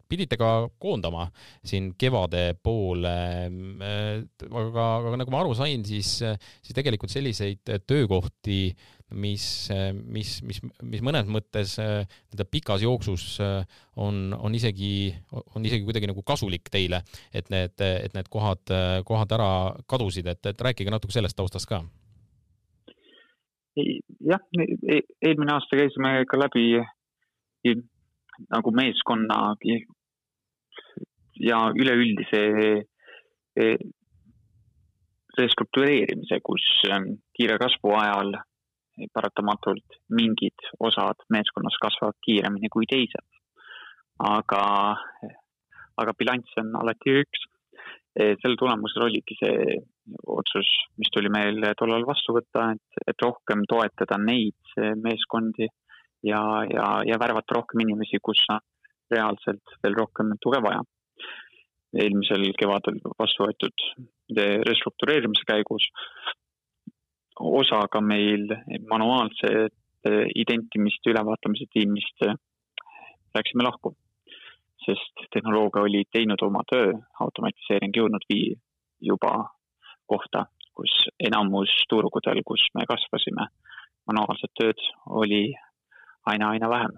pidite 0.07 0.35
ka 0.39 0.67
koondama 0.79 1.27
siin 1.65 1.93
kevade 1.99 2.57
poole 2.63 3.15
äh,. 3.47 4.21
aga, 4.47 4.85
aga 4.99 5.15
nagu 5.21 5.33
ma 5.33 5.41
aru 5.43 5.55
sain, 5.57 5.85
siis, 5.87 6.17
siis 6.19 6.75
tegelikult 6.75 7.13
selliseid 7.13 7.71
töökohti, 7.87 8.61
mis, 9.15 9.45
mis, 10.11 10.31
mis, 10.43 10.59
mis 10.83 11.03
mõnes 11.05 11.29
mõttes 11.31 11.77
nii-öelda 11.79 12.47
pikas 12.51 12.83
jooksus 12.83 13.37
on, 13.39 14.33
on 14.35 14.57
isegi, 14.57 15.13
on 15.55 15.63
isegi 15.67 15.87
kuidagi 15.87 16.11
nagu 16.11 16.25
kasulik 16.27 16.67
teile, 16.73 16.99
et 17.31 17.47
need, 17.53 17.79
et 17.79 18.17
need 18.17 18.27
kohad, 18.33 18.75
kohad 19.07 19.37
ära 19.39 19.53
kadusid, 19.87 20.27
et, 20.27 20.51
et 20.51 20.67
rääkige 20.69 20.91
natuke 20.91 21.15
sellest 21.15 21.39
taustast 21.39 21.71
ka 21.71 21.85
jah, 23.77 24.41
e-, 24.61 25.05
eelmine 25.21 25.53
aasta 25.53 25.79
käisime 25.79 26.13
ka 26.29 26.39
läbi 26.39 26.81
nagu 28.53 28.71
meeskonna 28.71 29.55
ja 31.41 31.59
üleüldise 31.75 32.41
e, 33.57 33.69
restruktureerimise, 35.37 36.39
kus 36.45 36.65
kiire 37.37 37.57
kasvu 37.61 37.93
ajal 37.97 38.37
paratamatult 39.13 39.99
mingid 40.09 40.69
osad 40.79 41.21
meeskonnas 41.33 41.77
kasvavad 41.81 42.17
kiiremini 42.25 42.69
kui 42.73 42.87
teised. 42.89 43.27
aga, 44.17 44.63
aga 46.01 46.13
bilanss 46.17 46.57
on 46.57 46.71
alati 46.79 47.19
üks 47.21 47.43
selle 48.17 48.57
tulemusel 48.57 49.03
oligi 49.05 49.35
see 49.37 49.75
otsus, 50.33 50.69
mis 50.97 51.11
tuli 51.13 51.29
meil 51.33 51.61
tollal 51.77 52.05
vastu 52.07 52.33
võtta, 52.37 52.71
et, 52.73 53.01
et 53.11 53.25
rohkem 53.25 53.65
toetada 53.69 54.17
neid 54.21 54.77
meeskondi 55.03 55.67
ja, 56.25 56.41
ja, 56.71 56.87
ja 57.05 57.19
värvata 57.21 57.59
rohkem 57.59 57.83
inimesi, 57.85 58.21
kus 58.23 58.41
on 58.53 58.63
reaalselt 59.13 59.77
veel 59.83 59.97
rohkem 60.01 60.33
tuge 60.43 60.61
vaja. 60.65 60.81
eelmisel 61.97 62.43
kevadel 62.59 62.97
vastu 63.19 63.45
võetud 63.45 63.85
restruktureerimise 64.67 65.45
käigus 65.47 65.85
osaga 67.39 68.01
meil 68.01 68.51
manuaalse 68.89 69.69
identimist 70.35 71.07
ülevaatamise 71.07 71.69
tiimist 71.71 72.27
läksime 73.37 73.63
lahku 73.63 73.93
sest 74.87 75.27
tehnoloogia 75.33 75.83
oli 75.83 76.03
teinud 76.11 76.41
oma 76.47 76.63
töö, 76.71 76.93
automatiseering 77.19 77.95
jõudnud 77.95 78.23
vii 78.31 78.53
juba 79.11 79.33
kohta, 80.07 80.45
kus 80.77 80.93
enamus 81.19 81.73
turgudel, 81.91 82.41
kus 82.47 82.63
me 82.77 82.85
kasvasime, 82.89 83.49
manuaalset 84.07 84.53
tööd 84.59 84.87
oli 85.09 85.43
aina, 86.25 86.53
aina 86.53 86.69
vähem. 86.71 86.95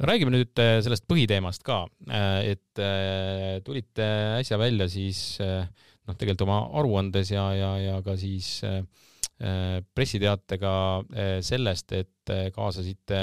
No 0.00 0.08
räägime 0.08 0.32
nüüd 0.32 0.56
äh, 0.62 0.78
sellest 0.80 1.04
põhiteemast 1.10 1.60
ka, 1.66 1.82
äh, 2.08 2.54
et 2.54 2.80
äh, 2.80 3.58
tulite 3.66 4.06
äsja 4.38 4.56
välja 4.60 4.86
siis 4.88 5.36
noh, 5.40 6.16
tegelikult 6.16 6.46
oma 6.46 6.62
aruandes 6.80 7.34
ja, 7.34 7.50
ja, 7.52 7.74
ja 7.84 7.98
ka 8.04 8.16
siis 8.18 8.62
pressiteatega 9.96 10.70
sellest, 11.40 11.94
et 11.96 12.32
kaasasite 12.52 13.20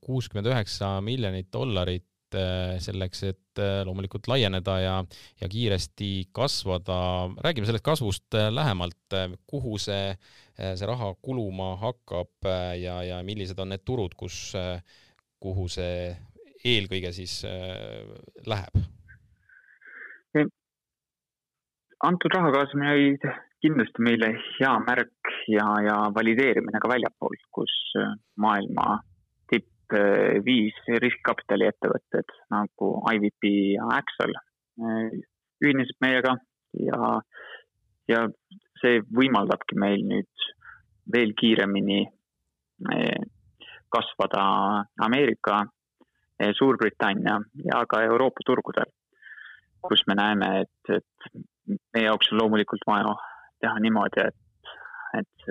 kuuskümmend 0.00 0.46
üheksa 0.46 1.00
miljonit 1.02 1.48
dollarit 1.52 2.34
äh, 2.34 2.76
selleks, 2.82 3.22
et 3.26 3.60
äh, 3.62 3.82
loomulikult 3.86 4.28
laieneda 4.30 4.78
ja, 4.80 4.96
ja 5.40 5.48
kiiresti 5.48 6.28
kasvada. 6.32 7.30
räägime 7.44 7.66
sellest 7.66 7.84
kasvust 7.84 8.34
äh, 8.34 8.50
lähemalt, 8.54 9.16
kuhu 9.46 9.78
see, 9.78 10.14
see 10.56 10.86
raha 10.86 11.14
kuluma 11.22 11.76
hakkab 11.76 12.48
ja, 12.80 13.02
ja 13.02 13.22
millised 13.22 13.58
on 13.58 13.74
need 13.74 13.84
turud, 13.84 14.14
kus, 14.16 14.54
kuhu 15.40 15.68
see 15.68 16.14
eelkõige 16.64 17.12
siis 17.12 17.42
läheb? 18.46 18.84
antud 22.06 22.34
raha 22.34 22.50
kaasamine 22.52 22.92
oli 22.92 23.12
kindlasti 23.64 24.02
meile 24.04 24.28
hea 24.58 24.72
märk 24.84 25.30
ja, 25.48 25.64
ja 25.82 25.94
valideerimine 26.14 26.80
ka 26.82 26.90
väljapool, 26.92 27.38
kus 27.56 27.72
maailma 28.36 28.98
viis 30.46 30.76
riskikapitali 30.88 31.68
ettevõtted 31.68 32.32
nagu 32.50 32.90
IVP 33.12 33.48
ja 33.76 33.86
Axel 33.98 34.34
äh, 34.34 35.14
ühinesid 35.62 35.98
meiega 36.02 36.36
ja, 36.86 37.12
ja 38.10 38.24
see 38.80 39.00
võimaldabki 39.18 39.78
meil 39.78 40.02
nüüd 40.08 40.46
veel 41.12 41.32
kiiremini 41.38 42.02
äh, 42.02 43.22
kasvada 43.92 44.44
Ameerika, 45.06 45.64
Suurbritannia 46.58 47.38
ja 47.64 47.78
ka 47.88 48.02
Euroopa 48.04 48.44
turgudel, 48.44 48.90
kus 49.80 50.02
me 50.06 50.16
näeme, 50.18 50.48
et, 50.66 50.90
et 50.98 51.30
meie 51.94 52.04
jaoks 52.10 52.28
on 52.32 52.42
loomulikult 52.42 52.84
vaja 52.86 53.14
teha 53.64 53.78
niimoodi, 53.80 54.26
et, 54.26 54.74
et 55.16 55.48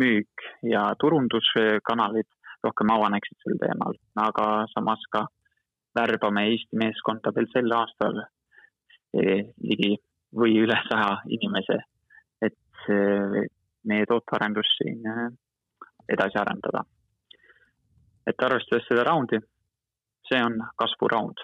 müük 0.00 0.46
ja 0.66 0.88
turunduskanalid 0.98 2.26
rohkem 2.64 2.90
avaneksid 2.94 3.38
sel 3.42 3.58
teemal, 3.60 3.96
aga 4.20 4.46
samas 4.72 5.02
ka 5.12 5.26
värbame 5.94 6.46
Eesti 6.50 6.78
meeskonda 6.80 7.32
veel 7.36 7.48
sel 7.52 7.72
aastal 7.76 8.20
eh, 8.20 9.50
ligi 9.62 9.94
või 10.34 10.56
üle 10.64 10.76
saja 10.88 11.20
inimese, 11.36 11.78
et 12.42 12.88
eh, 12.90 13.40
meie 13.90 14.06
tootearendust 14.10 14.80
siin 14.80 15.06
eh, 15.12 15.26
edasi 16.16 16.40
arendada. 16.40 16.84
et 18.26 18.40
arvestades 18.40 18.86
seda 18.88 19.02
raundi, 19.04 19.36
see 20.28 20.40
on 20.40 20.54
kasvuraund. 20.80 21.42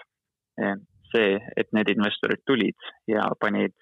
see, 1.11 1.35
et 1.57 1.67
need 1.75 1.89
investorid 1.91 2.41
tulid 2.47 2.87
ja 3.07 3.23
panid 3.39 3.73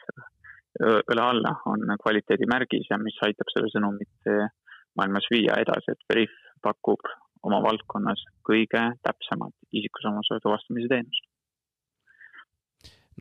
õle 0.81 1.21
alla, 1.21 1.51
on 1.69 1.93
kvaliteedimärgis 2.01 2.87
ja 2.89 2.97
mis 2.97 3.17
aitab 3.25 3.51
seda 3.53 3.69
sõnumit 3.73 4.29
maailmas 4.97 5.27
viia 5.31 5.57
edasi, 5.61 5.93
et 5.93 6.05
Veriff 6.09 6.33
pakub 6.63 7.05
oma 7.47 7.61
valdkonnas 7.63 8.21
kõige 8.47 8.81
täpsemat 9.05 9.53
isikusamasuse 9.71 10.41
tuvastamise 10.43 10.89
teenust. 10.91 11.27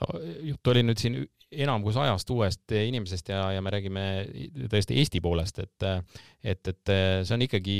no 0.01 0.21
jutt 0.51 0.73
oli 0.73 0.85
nüüd 0.87 1.03
siin 1.03 1.21
enam 1.51 1.83
kui 1.83 1.95
sajast 1.97 2.31
uuest 2.31 2.75
inimesest 2.77 3.31
ja, 3.33 3.41
ja 3.57 3.63
me 3.65 3.73
räägime 3.73 4.03
tõesti 4.71 4.99
Eesti 5.01 5.23
poolest, 5.25 5.63
et, 5.65 5.87
et, 6.45 6.73
et 6.75 6.93
see 7.25 7.35
on 7.35 7.47
ikkagi 7.47 7.79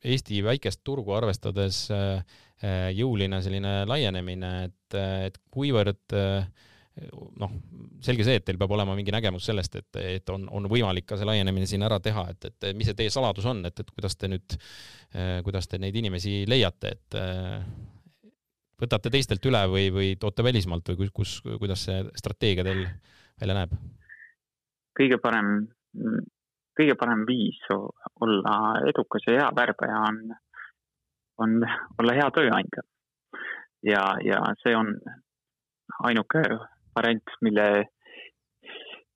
Eesti 0.00 0.40
väikest 0.44 0.80
turgu 0.84 1.12
arvestades 1.12 1.84
jõuline 2.96 3.42
selline 3.44 3.74
laienemine, 3.88 4.52
et, 4.68 4.96
et 5.26 5.38
kuivõrd 5.52 6.16
äh, 6.16 6.48
noh, 7.40 7.52
selge 8.04 8.24
see, 8.26 8.40
et 8.40 8.44
teil 8.46 8.58
peab 8.60 8.72
olema 8.76 8.96
mingi 8.98 9.12
nägemus 9.14 9.46
sellest, 9.50 9.76
et, 9.80 10.00
et 10.02 10.32
on, 10.32 10.46
on 10.56 10.68
võimalik 10.70 11.06
ka 11.08 11.18
see 11.20 11.28
laienemine 11.28 11.68
siin 11.68 11.84
ära 11.86 12.00
teha, 12.02 12.26
et, 12.32 12.50
et 12.50 12.70
mis 12.76 12.88
see 12.88 12.98
teie 12.98 13.12
saladus 13.12 13.46
on, 13.50 13.64
et, 13.68 13.80
et 13.80 13.94
kuidas 13.94 14.16
te 14.20 14.30
nüüd, 14.32 14.56
kuidas 15.46 15.68
te 15.70 15.80
neid 15.82 15.96
inimesi 15.96 16.42
leiate, 16.48 16.94
et 16.96 17.20
võtate 18.80 19.12
teistelt 19.12 19.44
üle 19.48 19.60
või, 19.70 19.88
või 19.92 20.10
toote 20.20 20.44
välismaalt 20.44 20.92
või 20.94 21.10
kus, 21.14 21.38
kuidas 21.44 21.84
see 21.88 22.02
strateegia 22.18 22.66
teil 22.66 22.84
välja 23.40 23.56
näeb? 23.62 23.74
kõige 25.00 25.16
parem, 25.22 25.68
kõige 26.76 26.96
parem 26.98 27.24
viis 27.28 27.60
olla 27.72 28.56
edukas 28.90 29.24
ja 29.28 29.36
hea 29.38 29.48
värbaja 29.56 30.00
on, 30.08 30.18
on 31.40 31.54
olla 32.02 32.16
hea 32.18 32.28
tööandja. 32.36 32.84
ja, 33.86 34.02
ja 34.24 34.42
see 34.62 34.76
on 34.76 34.92
ainuke 36.10 36.42
variant, 36.96 37.34
mille, 37.44 37.66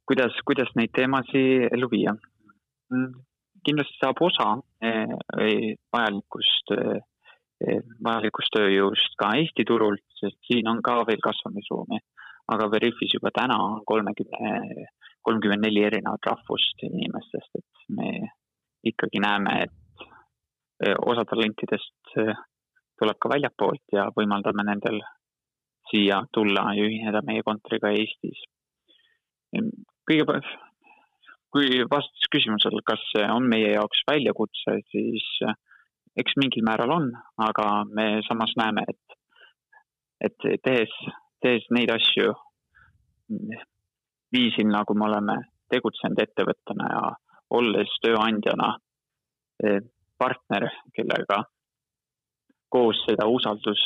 kuidas, 0.08 0.36
kuidas 0.46 0.70
neid 0.78 0.92
teemasid 0.96 1.68
ellu 1.74 1.88
viia. 1.92 2.14
Kindlasti 3.64 3.98
saab 4.00 4.20
osa 4.26 4.50
eh, 4.84 5.74
vajalikust, 5.94 6.74
eh, 6.76 7.80
vajalikust 8.04 8.52
tööjõust 8.56 9.16
ka 9.20 9.32
Eesti 9.40 9.64
turult, 9.68 10.04
sest 10.20 10.38
siin 10.48 10.68
on 10.68 10.82
ka 10.84 11.00
veel 11.08 11.22
kasvamisruumi. 11.24 12.00
aga 12.52 12.66
Veriffis 12.68 13.14
juba 13.14 13.30
täna 13.32 13.54
on 13.56 13.78
kolmekümne, 13.88 14.50
kolmkümmend 15.24 15.64
neli 15.64 15.80
erinevat 15.80 16.26
rahvust 16.28 16.82
inimestest, 16.84 17.48
et 17.56 17.86
me 17.88 18.10
ikkagi 18.84 19.22
näeme, 19.24 19.54
et 19.64 20.04
eh, 20.84 20.96
osa 21.00 21.24
talentidest 21.24 22.18
tuleb 22.98 23.18
ka 23.18 23.30
väljapoolt 23.32 23.96
ja 23.96 24.10
võimaldame 24.18 24.66
nendel 24.68 25.00
siia 25.90 26.22
tulla 26.32 26.68
ja 26.76 26.84
ühineda 26.88 27.22
meie 27.26 27.42
kontoriga 27.46 27.92
Eestis. 27.94 28.40
kõigepealt, 30.10 30.48
kui 31.54 31.84
vastates 31.90 32.30
küsimusele, 32.34 32.82
kas 32.84 33.02
see 33.12 33.26
on 33.30 33.46
meie 33.48 33.70
jaoks 33.76 34.02
väljakutse, 34.10 34.80
siis 34.90 35.28
eks 36.16 36.36
mingil 36.40 36.64
määral 36.66 36.90
on, 36.90 37.12
aga 37.38 37.84
me 37.90 38.08
samas 38.26 38.54
näeme, 38.58 38.84
et, 38.88 39.18
et 40.20 40.48
tehes, 40.66 40.94
tehes 41.42 41.66
neid 41.70 41.92
asju 41.94 42.34
viisil, 44.34 44.68
nagu 44.70 44.94
me 44.98 45.06
oleme 45.08 45.38
tegutsenud 45.70 46.20
ettevõttena 46.26 46.90
ja 46.90 47.02
olles 47.54 47.92
tööandjana 48.02 48.74
eh, 49.64 49.80
partner, 50.18 50.68
kellega 50.94 51.42
koos 52.74 52.98
seda 53.06 53.26
usaldus, 53.30 53.80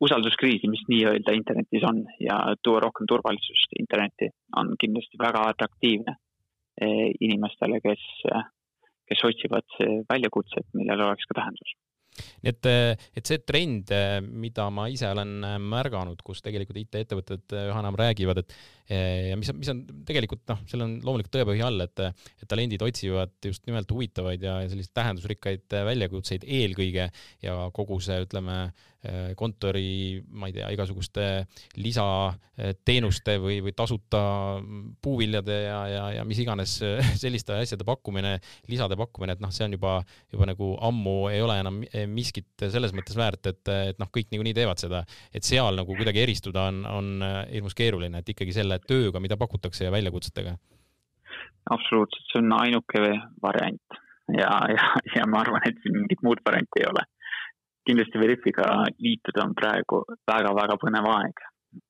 usalduskriisi, 0.00 0.68
mis 0.72 0.82
nii-öelda 0.88 1.34
internetis 1.36 1.84
on 1.88 2.04
ja 2.20 2.38
tuua 2.64 2.80
rohkem 2.86 3.08
turvalisust 3.08 3.76
internetti, 3.78 4.30
on 4.56 4.72
kindlasti 4.80 5.20
väga 5.20 5.44
atraktiivne 5.52 6.16
eh, 6.80 7.10
inimestele, 7.20 7.80
kes, 7.84 8.06
kes 9.10 9.24
otsivad 9.28 9.78
väljakutset, 10.12 10.66
millel 10.74 11.06
oleks 11.08 11.28
ka 11.28 11.40
tähendus 11.42 11.76
nii 12.42 12.50
et, 12.50 12.68
et 13.16 13.30
see 13.30 13.40
trend, 13.46 13.92
mida 14.28 14.66
ma 14.74 14.88
ise 14.92 15.08
olen 15.08 15.38
märganud, 15.70 16.20
kus 16.26 16.42
tegelikult 16.44 16.80
IT-ettevõtted 16.82 17.56
üha 17.56 17.80
enam 17.80 17.98
räägivad, 17.98 18.42
et 18.42 18.54
ja 19.30 19.38
mis, 19.38 19.50
mis 19.54 19.70
on 19.70 19.84
tegelikult 20.06 20.42
noh, 20.50 20.62
seal 20.68 20.82
on 20.84 20.96
loomulikult 21.04 21.32
tõepõhi 21.36 21.62
all, 21.64 21.84
et, 21.84 22.02
et 22.42 22.48
talendid 22.50 22.82
otsivad 22.82 23.32
just 23.46 23.66
nimelt 23.70 23.90
huvitavaid 23.94 24.42
ja 24.42 24.58
selliseid 24.66 24.96
tähendusrikkaid 24.98 25.78
väljakutseid 25.90 26.46
eelkõige 26.48 27.10
ja 27.44 27.58
kogu 27.76 28.00
see, 28.02 28.18
ütleme, 28.26 28.64
kontori, 29.36 30.20
ma 30.28 30.50
ei 30.50 30.54
tea, 30.58 30.66
igasuguste 30.74 31.46
lisateenuste 31.80 33.38
või, 33.40 33.60
või 33.64 33.72
tasuta 33.76 34.20
puuviljade 35.00 35.56
ja, 35.62 35.78
ja, 35.88 36.02
ja 36.18 36.24
mis 36.28 36.42
iganes 36.42 36.74
selliste 37.22 37.56
asjade 37.56 37.86
pakkumine, 37.88 38.36
lisade 38.68 38.98
pakkumine, 39.00 39.38
et 39.38 39.44
noh, 39.44 39.54
see 39.54 39.64
on 39.64 39.78
juba, 39.78 39.94
juba 40.34 40.50
nagu 40.52 40.74
ammu 40.90 41.16
ei 41.32 41.40
ole 41.40 41.56
enam 41.62 41.80
miskit 42.08 42.66
selles 42.72 42.94
mõttes 42.96 43.16
väärt, 43.18 43.46
et, 43.50 43.62
et 43.92 44.00
noh, 44.00 44.08
kõik 44.12 44.30
niikuinii 44.32 44.56
teevad 44.56 44.80
seda, 44.82 45.04
et 45.34 45.46
seal 45.46 45.76
nagu 45.76 45.96
kuidagi 45.98 46.22
eristuda 46.22 46.68
on, 46.70 46.82
on 46.88 47.24
hirmus 47.50 47.76
keeruline, 47.78 48.22
et 48.22 48.34
ikkagi 48.34 48.54
selle 48.56 48.80
tööga, 48.86 49.22
mida 49.22 49.38
pakutakse 49.40 49.86
ja 49.86 49.94
väljakutsetega? 49.94 50.56
absoluutselt, 51.70 52.26
see 52.30 52.40
on 52.40 52.54
ainuke 52.56 53.02
variant 53.42 53.98
ja, 54.38 54.50
ja, 54.74 54.86
ja 55.16 55.26
ma 55.28 55.42
arvan, 55.44 55.62
et 55.68 55.78
siin 55.82 55.98
mingit 55.98 56.22
muud 56.26 56.42
varianti 56.46 56.82
ei 56.82 56.88
ole. 56.90 57.04
kindlasti 57.88 58.20
Veriffiga 58.22 58.66
liituda 58.98 59.44
on 59.44 59.54
praegu 59.58 60.02
väga-väga 60.30 60.76
põnev 60.82 61.08
aeg, 61.14 61.44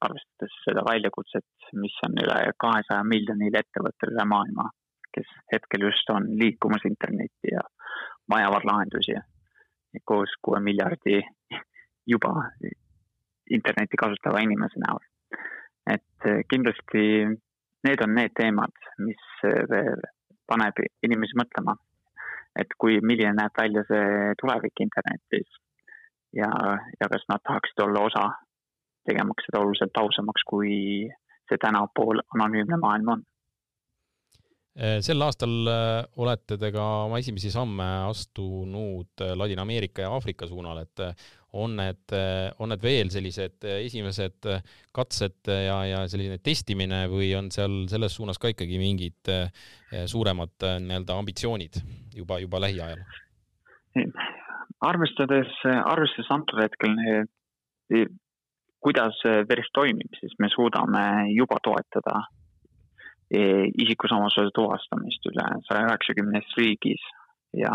arvestades 0.07 0.55
seda 0.65 0.85
väljakutset, 0.87 1.47
mis 1.83 1.97
on 2.07 2.17
üle 2.25 2.39
kahesaja 2.65 3.03
miljonil 3.05 3.59
ettevõttel 3.63 4.15
üle 4.15 4.27
maailma, 4.33 4.71
kes 5.15 5.29
hetkel 5.53 5.89
just 5.89 6.15
on 6.15 6.29
liikumas 6.41 6.87
internetti 6.89 7.55
ja 7.57 7.65
vajavad 8.31 8.67
lahendusi 8.69 9.17
koos 10.05 10.33
kuue 10.43 10.61
miljardi 10.61 11.21
juba 12.07 12.33
internetti 13.51 13.99
kasutava 13.99 14.43
inimese 14.45 14.81
näol. 14.83 15.03
Et 15.91 16.29
eh, 16.29 16.43
kindlasti 16.51 17.05
need 17.87 18.03
on 18.05 18.15
need 18.15 18.35
teemad, 18.39 18.75
mis 19.03 19.23
eh, 19.49 19.95
paneb 20.51 20.83
inimesi 21.07 21.39
mõtlema, 21.39 21.75
et 22.59 22.73
kui, 22.79 22.99
milline 23.03 23.33
näeb 23.39 23.57
välja 23.59 23.85
see 23.89 24.35
tulevik 24.43 24.83
internetis 24.83 25.49
ja, 26.37 26.51
ja 27.01 27.09
kas 27.11 27.27
nad 27.31 27.43
tahaksid 27.47 27.83
olla 27.87 28.07
osa, 28.11 28.29
tegemaks 29.09 29.47
seda 29.49 29.63
oluliselt 29.63 30.03
ausamaks, 30.03 30.45
kui 30.47 30.75
see 31.49 31.59
tänapool 31.63 32.23
anonüümne 32.35 32.79
maailm 32.83 33.15
on 33.17 33.23
sel 35.05 35.21
aastal 35.21 35.69
olete 36.17 36.57
te 36.57 36.71
ka 36.73 36.85
oma 37.05 37.19
esimesi 37.21 37.51
samme 37.53 37.85
astunud 38.09 39.21
Ladina-Ameerika 39.37 40.07
ja 40.07 40.13
Aafrika 40.17 40.49
suunal, 40.49 40.81
et 40.87 41.03
on 41.53 41.75
need, 41.77 42.15
on 42.63 42.71
need 42.71 42.83
veel 42.85 43.11
sellised 43.11 43.67
esimesed 43.67 44.49
katsed 44.95 45.51
ja, 45.51 45.81
ja 45.89 46.03
selline 46.11 46.39
testimine 46.45 47.03
või 47.11 47.33
on 47.39 47.51
seal 47.55 47.85
selles 47.91 48.15
suunas 48.17 48.39
ka 48.39 48.53
ikkagi 48.53 48.79
mingid 48.81 49.31
eh, 49.33 49.51
suuremad 50.11 50.55
eh, 50.67 50.79
nii-öelda 50.85 51.19
ambitsioonid 51.19 51.81
juba, 52.17 52.39
juba 52.43 52.63
lähiajal? 52.67 53.03
arvestades, 54.87 55.51
arvestades 55.67 56.31
antud 56.31 56.63
hetkel 56.63 56.95
eh, 57.05 58.05
kuidas 58.81 59.19
Veriff 59.51 59.75
toimib, 59.77 60.15
siis 60.23 60.37
me 60.39 60.49
suudame 60.55 61.03
juba 61.35 61.59
toetada 61.65 62.23
isikusamasuse 63.31 64.51
tuvastamist 64.55 65.27
üle 65.31 65.45
saja 65.69 65.87
üheksakümnes 65.87 66.55
riigis 66.59 67.03
ja 67.57 67.75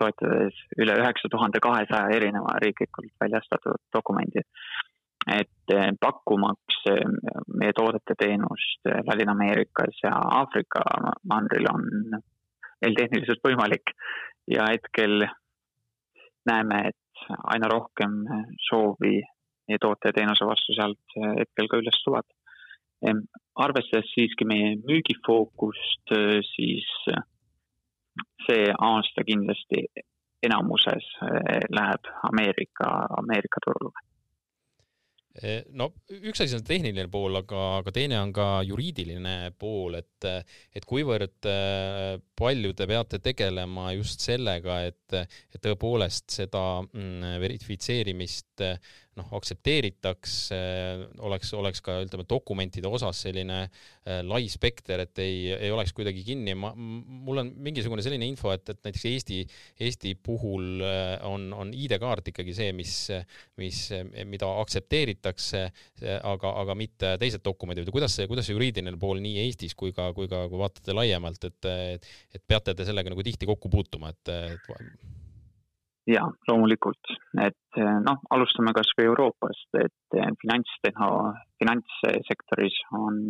toetades 0.00 0.56
üle 0.80 0.96
üheksa 1.00 1.28
tuhande 1.32 1.60
kahesaja 1.60 2.16
erineva 2.16 2.56
riiklikult 2.64 3.12
väljastatud 3.20 3.80
dokumendi. 3.94 4.42
et 5.32 5.70
eh, 5.70 5.90
pakkumaks 6.00 6.78
eh, 6.90 7.04
meie 7.60 7.72
toodete 7.72 8.14
teenust 8.18 8.88
eh, 8.90 9.04
Ladina-Ameerikas 9.06 10.00
ja 10.02 10.16
Aafrika 10.38 10.82
mandril 11.30 11.68
on 11.70 11.84
meil 12.82 12.96
tehniliselt 12.98 13.44
võimalik 13.46 13.94
ja 14.50 14.66
hetkel 14.66 15.28
näeme, 16.50 16.80
et 16.88 17.22
aina 17.54 17.70
rohkem 17.70 18.18
soovi 18.66 19.20
meie 19.68 19.78
toote 19.78 20.10
ja 20.10 20.16
teenuse 20.16 20.48
vastu 20.48 20.74
sealt 20.74 21.18
hetkel 21.38 21.70
ka 21.70 21.78
üles 21.78 22.02
tuleb. 22.02 22.26
Arvestades 23.62 24.12
siiski 24.14 24.46
meie 24.48 24.76
müügifookust, 24.82 26.14
siis 26.54 26.88
see 28.46 28.70
aasta 28.78 29.24
kindlasti 29.26 29.84
enamuses 30.42 31.04
eh, 31.26 31.60
läheb 31.70 32.08
Ameerika, 32.30 32.88
Ameerika 33.18 33.62
turule. 33.66 34.08
No 35.72 35.86
üks 36.12 36.42
asi 36.44 36.58
on 36.58 36.64
tehniline 36.68 37.06
pool, 37.08 37.38
aga, 37.38 37.60
aga 37.78 37.92
teine 37.96 38.18
on 38.20 38.34
ka 38.36 38.60
juriidiline 38.68 39.54
pool, 39.56 39.94
et, 39.96 40.26
et 40.76 40.84
kuivõrd 40.84 41.48
palju 42.36 42.74
te 42.76 42.86
peate 42.90 43.22
tegelema 43.24 43.94
just 43.96 44.26
sellega, 44.26 44.82
et, 44.90 45.16
et 45.16 45.62
tõepoolest 45.64 46.36
seda 46.36 46.82
mm, 46.84 47.38
verifitseerimist 47.46 48.66
noh, 49.18 49.28
aktsepteeritaks, 49.36 50.34
oleks, 51.20 51.52
oleks 51.56 51.82
ka 51.84 51.98
ütleme 52.04 52.24
dokumentide 52.28 52.88
osas 52.88 53.20
selline 53.26 53.58
äh, 53.66 54.22
lai 54.24 54.46
spekter, 54.52 55.02
et 55.04 55.20
ei, 55.22 55.50
ei 55.52 55.72
oleks 55.74 55.92
kuidagi 55.96 56.24
kinni. 56.26 56.54
ma, 56.58 56.72
mul 56.76 57.42
on 57.42 57.52
mingisugune 57.64 58.04
selline 58.04 58.28
info, 58.28 58.52
et, 58.54 58.64
et 58.72 58.80
näiteks 58.88 59.06
Eesti, 59.12 59.40
Eesti 59.84 60.14
puhul 60.16 60.84
äh, 60.86 61.14
on, 61.28 61.50
on 61.56 61.72
ID-kaart 61.76 62.32
ikkagi 62.32 62.56
see, 62.56 62.72
mis, 62.76 62.96
mis, 63.60 63.84
mida 64.28 64.48
aktsepteeritakse, 64.62 65.64
aga, 66.22 66.54
aga 66.64 66.76
mitte 66.78 67.14
teised 67.20 67.44
dokumendid 67.44 67.88
või 67.88 68.00
kuidas 68.00 68.16
see, 68.16 68.28
kuidas 68.30 68.48
see 68.48 68.56
juriidiline 68.56 68.96
pool 69.00 69.20
nii 69.22 69.42
Eestis 69.46 69.76
kui 69.78 69.92
ka, 69.96 70.10
kui 70.16 70.30
ka, 70.30 70.46
kui 70.50 70.60
vaatate 70.60 70.96
laiemalt, 70.96 71.50
et, 71.50 71.72
et, 71.98 72.12
et 72.32 72.46
peate 72.48 72.76
te 72.76 72.88
sellega 72.88 73.12
nagu 73.12 73.24
tihti 73.26 73.48
kokku 73.48 73.70
puutuma, 73.72 74.14
et, 74.14 74.32
et 74.56 75.21
ja 76.06 76.22
loomulikult, 76.48 77.12
et 77.42 77.78
eh, 77.78 77.98
noh, 78.02 78.18
alustame 78.34 78.72
kasvõi 78.74 79.06
Euroopast, 79.06 79.68
et 79.78 80.16
eh, 80.18 80.30
finantstehno, 80.42 81.10
finantssektoris 81.62 82.78
on 82.98 83.20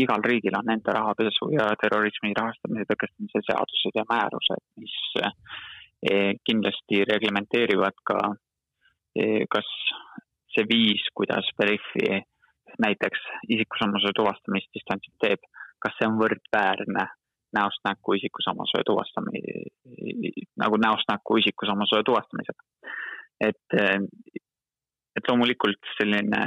igal 0.00 0.24
riigil 0.24 0.56
on 0.56 0.72
enda 0.72 0.96
rahapesu 0.96 1.50
ja 1.52 1.68
terrorismi 1.82 2.32
rahastamise 2.38 2.88
tõkestamise 2.88 3.44
seadused 3.48 4.00
ja 4.00 4.06
määrused, 4.08 4.64
mis 4.80 4.96
eh, 5.20 6.32
kindlasti 6.48 7.04
reglementeerivad 7.08 8.00
ka, 8.08 8.18
kas 9.52 9.68
see 10.54 10.64
viis, 10.66 11.02
kuidas 11.14 11.46
Veriffi 11.60 12.22
näiteks 12.80 13.26
isikusamasuse 13.52 14.14
tuvastamist 14.16 14.70
distantsilt 14.74 15.18
teeb, 15.20 15.44
kas 15.84 15.94
see 15.98 16.08
on 16.08 16.16
võrdväärne 16.18 17.04
näost 17.52 17.80
näkku 17.84 18.16
isikusamasuse 18.18 18.82
tuvastamine, 18.86 19.40
nagu 20.56 20.76
näost 20.76 21.08
näkku 21.12 21.36
isikusamasuse 21.36 22.02
tuvastamisega. 22.06 22.62
et, 23.40 23.74
et 25.16 25.28
loomulikult 25.28 25.88
selline 25.98 26.42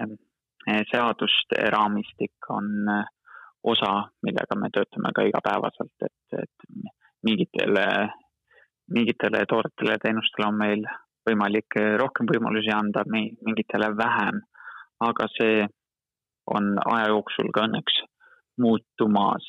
eh, 0.67 0.81
seaduste 0.91 1.69
raamistik 1.75 2.49
on 2.49 2.69
eh, 2.93 3.09
osa, 3.63 3.91
millega 4.23 4.55
me 4.61 4.69
töötame 4.73 5.11
ka 5.15 5.25
igapäevaselt, 5.27 6.07
et, 6.07 6.39
et 6.41 6.67
mingitele, 7.25 7.87
mingitele 8.97 9.45
toodetele 9.49 9.97
ja 9.97 10.03
teenustele 10.03 10.47
on 10.47 10.59
meil 10.61 10.85
võimalik 11.25 11.79
rohkem 11.97 12.29
võimalusi 12.29 12.71
anda, 12.73 13.03
mingitele 13.09 13.89
vähem, 13.97 14.41
aga 15.01 15.27
see 15.37 15.65
on 16.53 16.75
aja 16.85 17.09
jooksul 17.09 17.49
ka 17.53 17.65
õnneks 17.65 18.03
muutumas 18.61 19.47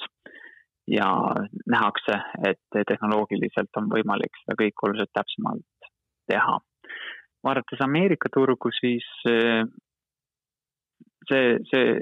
ja 0.87 1.09
nähakse, 1.66 2.18
et 2.49 2.79
tehnoloogiliselt 2.88 3.81
on 3.81 3.88
võimalik 3.90 4.38
seda 4.42 4.57
kõik 4.61 4.85
oluliselt 4.87 5.12
täpsemalt 5.14 5.90
teha. 6.31 6.61
vaadates 7.44 7.83
Ameerika 7.83 8.31
turgu, 8.35 8.70
siis 8.81 9.07
eh, 9.31 9.64
see, 11.31 11.59
see, 11.70 11.99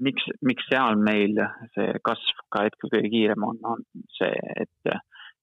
miks, 0.00 0.26
miks 0.42 0.66
seal 0.72 0.98
meil 1.00 1.40
see 1.74 1.92
kasv 2.04 2.44
ka 2.52 2.64
hetkel 2.68 2.92
kõige 2.94 3.12
kiirem 3.12 3.48
on, 3.52 3.60
on 3.74 3.86
see, 4.18 4.34
et 4.64 4.92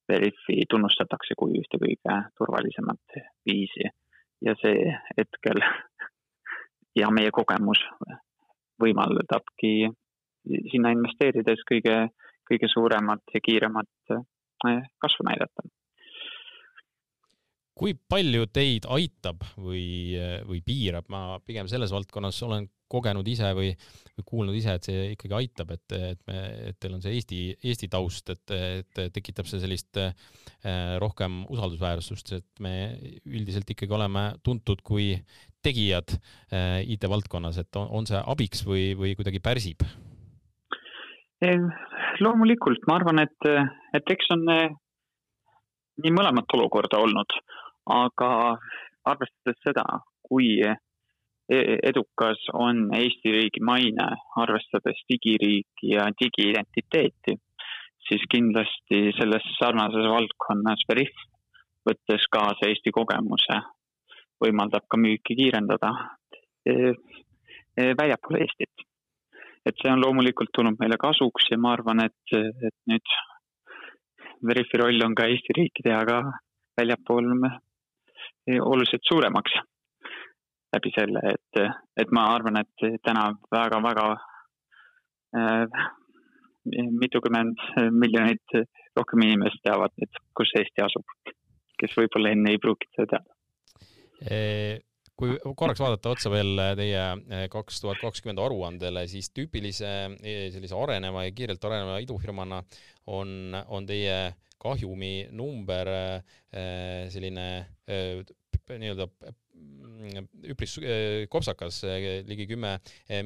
Veriffi 0.07 0.61
tunnustatakse 0.71 1.35
kui 1.35 1.57
ühte 1.59 1.79
kõige 1.81 2.13
turvalisemat 2.39 3.17
viisi 3.45 3.89
ja 4.45 4.53
see 4.61 4.93
hetkel 5.17 5.59
ja 7.01 7.09
meie 7.11 7.33
kogemus 7.35 7.81
võimaldabki 8.81 9.89
sinna 10.71 10.93
investeerides 10.95 11.63
kõige, 11.67 11.97
kõige 12.47 12.69
suuremat 12.71 13.35
ja 13.35 13.43
kiiremat 13.43 14.15
kasvu 15.03 15.27
näidata 15.27 15.67
kui 17.77 17.93
palju 17.93 18.47
teid 18.49 18.87
aitab 18.89 19.43
või, 19.53 20.17
või 20.47 20.63
piirab, 20.65 21.05
ma 21.13 21.37
pigem 21.45 21.69
selles 21.69 21.93
valdkonnas 21.93 22.39
olen 22.47 22.65
kogenud 22.87 23.27
ise 23.27 23.49
või, 23.55 23.73
või 24.15 24.25
kuulnud 24.27 24.57
ise, 24.57 24.77
et 24.77 24.87
see 24.87 25.03
ikkagi 25.13 25.35
aitab, 25.37 25.73
et, 25.75 25.95
et 25.97 26.21
me, 26.29 26.37
et 26.69 26.79
teil 26.79 26.95
on 26.95 27.03
see 27.03 27.17
Eesti, 27.17 27.41
Eesti 27.59 27.89
taust, 27.91 28.31
et, 28.33 28.55
et 28.55 29.01
tekitab 29.13 29.49
see 29.49 29.59
sellist 29.63 29.99
äh, 30.01 30.15
rohkem 31.03 31.43
usaldusväärsust, 31.51 32.33
et 32.39 32.63
me 32.63 32.73
üldiselt 33.27 33.75
ikkagi 33.75 33.97
oleme 33.99 34.29
tuntud 34.47 34.81
kui 34.87 35.11
tegijad 35.65 36.15
äh, 36.15 36.79
IT-valdkonnas, 36.95 37.59
et 37.63 37.79
on, 37.79 37.91
on 37.99 38.09
see 38.09 38.23
abiks 38.23 38.63
või, 38.67 38.93
või 38.97 39.17
kuidagi 39.19 39.43
pärsib? 39.43 39.83
Loomulikult, 42.23 42.81
ma 42.87 42.95
arvan, 42.97 43.21
et, 43.21 43.49
et 43.93 44.13
eks 44.15 44.31
on 44.33 44.47
äh, 44.49 44.69
nii 46.03 46.13
mõlemat 46.15 46.55
olukorda 46.57 46.97
olnud 47.03 47.35
aga 47.87 48.29
arvestades 49.07 49.59
seda, 49.63 49.85
kui 50.27 50.59
e-, 50.63 51.77
edukas 51.89 52.43
on 52.53 52.87
Eesti 52.95 53.33
riigi 53.35 53.63
maine, 53.63 54.09
arvestades 54.43 54.99
digiriiki 55.09 55.93
ja 55.93 56.09
digiidentiteeti, 56.21 57.37
siis 58.07 58.27
kindlasti 58.31 59.07
selles 59.17 59.47
sarnases 59.59 60.09
valdkonnas 60.11 60.83
Veriff, 60.89 61.25
võttes 61.87 62.27
kaasa 62.31 62.67
Eesti 62.67 62.91
kogemuse, 62.95 63.61
võimaldab 64.43 64.85
ka 64.91 64.99
müüki 64.99 65.37
kiirendada 65.39 65.93
e, 66.67 66.93
e, 67.77 67.93
väljapoole 67.97 68.43
Eestit. 68.43 68.86
Et 69.67 69.79
see 69.81 69.91
on 69.91 70.01
loomulikult 70.03 70.51
tulnud 70.55 70.77
meile 70.79 70.97
kasuks 71.01 71.49
ja 71.51 71.57
ma 71.61 71.73
arvan, 71.75 72.03
et, 72.07 72.37
et 72.37 72.77
nüüd 72.91 73.17
Veriffi 74.47 74.77
roll 74.77 75.01
on 75.01 75.15
ka 75.17 75.25
Eesti 75.25 75.55
riiki 75.57 75.83
teha 75.85 76.03
ka 76.05 76.19
väljapool 76.77 77.31
oluliselt 78.61 79.07
suuremaks 79.09 79.55
läbi 80.75 80.91
selle, 80.93 81.21
et, 81.33 81.61
et 82.03 82.11
ma 82.13 82.27
arvan, 82.35 82.59
et 82.61 83.01
täna 83.07 83.29
väga-väga 83.53 84.07
äh, 85.39 85.79
mitukümmend 87.01 87.63
miljonit 87.95 88.57
rohkem 88.97 89.23
inimest 89.23 89.63
teavad 89.63 89.93
nüüd, 90.01 90.21
kus 90.37 90.51
Eesti 90.59 90.83
asub, 90.83 91.33
kes 91.79 91.95
võib-olla 91.97 92.35
enne 92.35 92.53
ei 92.53 92.61
pruukinud 92.61 92.99
seda 92.99 93.17
teada. 93.17 93.33
Kui 95.17 95.37
korraks 95.57 95.81
vaadata 95.81 96.11
otsa 96.13 96.29
veel 96.29 96.59
teie 96.77 97.47
kaks 97.53 97.81
tuhat 97.81 98.01
kakskümmend 98.03 98.41
aruandele, 98.43 99.07
siis 99.09 99.31
tüüpilise 99.33 99.93
sellise 100.53 100.77
areneva 100.77 101.25
ja 101.25 101.33
kiirelt 101.33 101.63
areneva 101.65 101.97
idufirmana 102.03 102.61
on, 103.09 103.57
on 103.67 103.87
teie 103.89 104.19
kahjumi 104.61 105.27
number 105.31 105.89
äh, 105.89 107.07
selline 107.13 107.47
äh, 107.87 108.23
nii-öelda 108.67 109.07
üpris 110.47 110.77
äh, 110.79 111.25
kopsakas, 111.31 111.81
ligi 112.27 112.45
kümme 112.49 112.77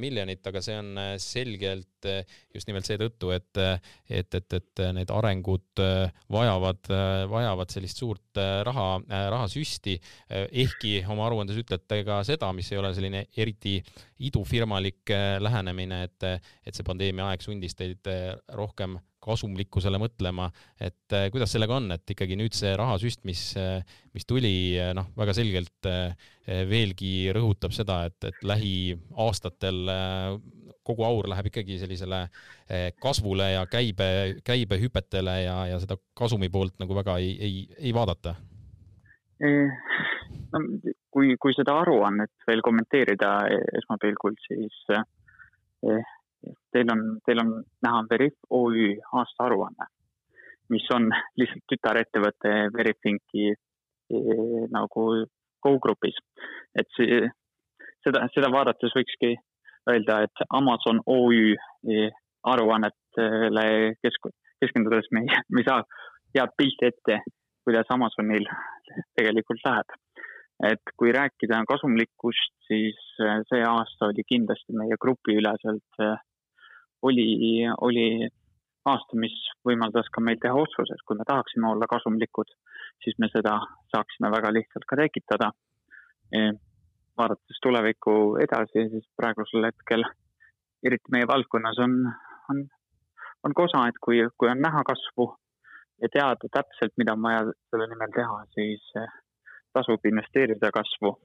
miljonit, 0.02 0.42
aga 0.48 0.62
see 0.64 0.78
on 0.80 1.02
selgelt 1.22 2.08
just 2.56 2.70
nimelt 2.70 2.88
seetõttu, 2.88 3.30
et, 3.36 3.60
et, 4.10 4.38
et, 4.40 4.56
et 4.58 4.84
need 4.96 5.12
arengud 5.14 5.82
vajavad, 6.34 6.90
vajavad 7.30 7.74
sellist 7.76 8.02
suurt 8.02 8.42
raha, 8.66 8.88
rahasüsti. 9.36 10.00
ehkki 10.64 10.96
oma 11.12 11.28
aruandes 11.28 11.60
ütlete 11.62 12.02
ka 12.08 12.24
seda, 12.26 12.50
mis 12.58 12.72
ei 12.72 12.82
ole 12.82 12.94
selline 12.98 13.28
eriti 13.38 13.78
idufirmalik 14.26 15.14
lähenemine, 15.44 16.04
et, 16.10 16.28
et 16.66 16.74
see 16.74 16.88
pandeemia 16.88 17.30
aeg 17.30 17.46
sundis 17.46 17.78
teid 17.78 18.10
rohkem 18.58 18.98
kasumlikkusele 19.22 20.00
mõtlema, 20.02 20.50
et 20.82 21.16
äh, 21.16 21.28
kuidas 21.34 21.54
sellega 21.54 21.78
on, 21.78 21.92
et 21.94 22.14
ikkagi 22.14 22.38
nüüd 22.40 22.56
see 22.58 22.74
rahasüst, 22.78 23.24
mis, 23.30 23.52
äh, 23.60 23.86
mis 24.16 24.26
tuli, 24.28 24.54
äh, 24.82 24.92
noh, 24.98 25.12
väga 25.18 25.36
selgelt 25.38 25.90
veelgi 26.48 27.32
rõhutab 27.36 27.74
seda, 27.76 28.06
et, 28.10 28.18
et 28.26 28.40
lähiaastatel 28.44 29.92
kogu 30.82 31.06
aur 31.06 31.28
läheb 31.30 31.52
ikkagi 31.52 31.78
sellisele 31.78 32.24
kasvule 33.02 33.52
ja 33.52 33.68
käibe, 33.70 34.08
käibehüpetele 34.44 35.36
ja, 35.44 35.58
ja 35.70 35.78
seda 35.84 36.00
kasumi 36.18 36.50
poolt 36.50 36.80
nagu 36.82 36.98
väga 36.98 37.20
ei, 37.22 37.36
ei, 37.38 37.60
ei 37.78 37.94
vaadata? 37.94 38.34
no 39.42 40.60
kui, 41.14 41.36
kui 41.42 41.54
seda 41.58 41.78
aruannet 41.84 42.48
veel 42.50 42.66
kommenteerida 42.66 43.32
esmapilgul, 43.78 44.36
siis 44.48 44.82
teil 46.72 46.92
on, 46.92 47.04
teil 47.26 47.42
on 47.44 47.52
näha 47.86 48.04
Veriff 48.10 48.38
OÜ 48.50 48.96
aastaaruanne, 49.22 49.88
mis 50.74 50.88
on 50.96 51.10
lihtsalt 51.40 51.66
tütarettevõte 51.70 52.54
Veriffinki 52.76 53.52
eh, 53.52 54.64
nagu 54.74 55.08
kogugrupis. 55.64 56.18
et 56.80 56.88
see, 56.98 57.22
seda, 58.06 58.26
seda 58.36 58.52
vaadates 58.54 58.94
võikski 58.98 59.36
öelda, 59.90 60.22
et 60.28 60.46
Amazon 60.50 61.02
OÜ 61.06 61.54
eh, 61.54 62.10
aruannetele 62.54 63.66
kesk-, 64.02 64.34
keskendudes 64.62 65.10
me 65.12 65.26
ei, 65.26 65.42
me 65.50 65.64
ei 65.64 65.70
saa 65.70 65.84
head 66.36 66.54
pilti 66.58 66.88
ette, 66.88 67.20
kuidas 67.66 67.90
Amazonil 67.94 68.48
tegelikult 69.18 69.62
läheb 69.66 69.98
et 70.62 70.92
kui 70.98 71.10
rääkida 71.10 71.64
kasumlikkust, 71.66 72.54
siis 72.68 72.98
see 73.50 73.64
aasta 73.66 74.12
oli 74.12 74.24
kindlasti 74.30 74.76
meie 74.78 74.98
grupiüleselt 75.02 76.04
oli, 77.02 77.66
oli 77.82 78.06
aasta, 78.86 79.18
mis 79.18 79.34
võimaldas 79.68 80.10
ka 80.14 80.24
meil 80.24 80.40
teha 80.42 80.58
otsuse, 80.58 80.94
et 80.94 81.06
kui 81.06 81.18
me 81.18 81.26
tahaksime 81.28 81.70
olla 81.70 81.90
kasumlikud, 81.90 82.54
siis 83.04 83.18
me 83.22 83.30
seda 83.34 83.58
saaksime 83.92 84.32
väga 84.34 84.52
lihtsalt 84.56 84.86
ka 84.90 84.98
tekitada. 85.00 85.52
E, 86.36 86.52
vaadates 87.20 87.62
tulevikku 87.64 88.14
edasi, 88.44 88.88
siis 88.94 89.08
praegusel 89.20 89.68
hetkel, 89.68 90.06
eriti 90.88 91.14
meie 91.14 91.28
valdkonnas 91.28 91.82
on, 91.86 91.98
on, 92.54 92.62
on 93.44 93.58
ka 93.58 93.68
osa, 93.68 93.88
et 93.92 94.00
kui, 94.06 94.22
kui 94.38 94.50
on 94.52 94.64
näha 94.64 94.84
kasvu 94.88 95.28
ja 96.02 96.10
teada 96.14 96.54
täpselt, 96.54 96.96
mida 96.98 97.18
on 97.18 97.28
vaja 97.28 97.44
selle 97.70 97.90
nimel 97.92 98.16
teha, 98.16 98.40
siis 98.56 98.88
e, 98.98 99.06
tasub 99.76 100.08
investeerida 100.08 100.72
kasvu 100.74 101.16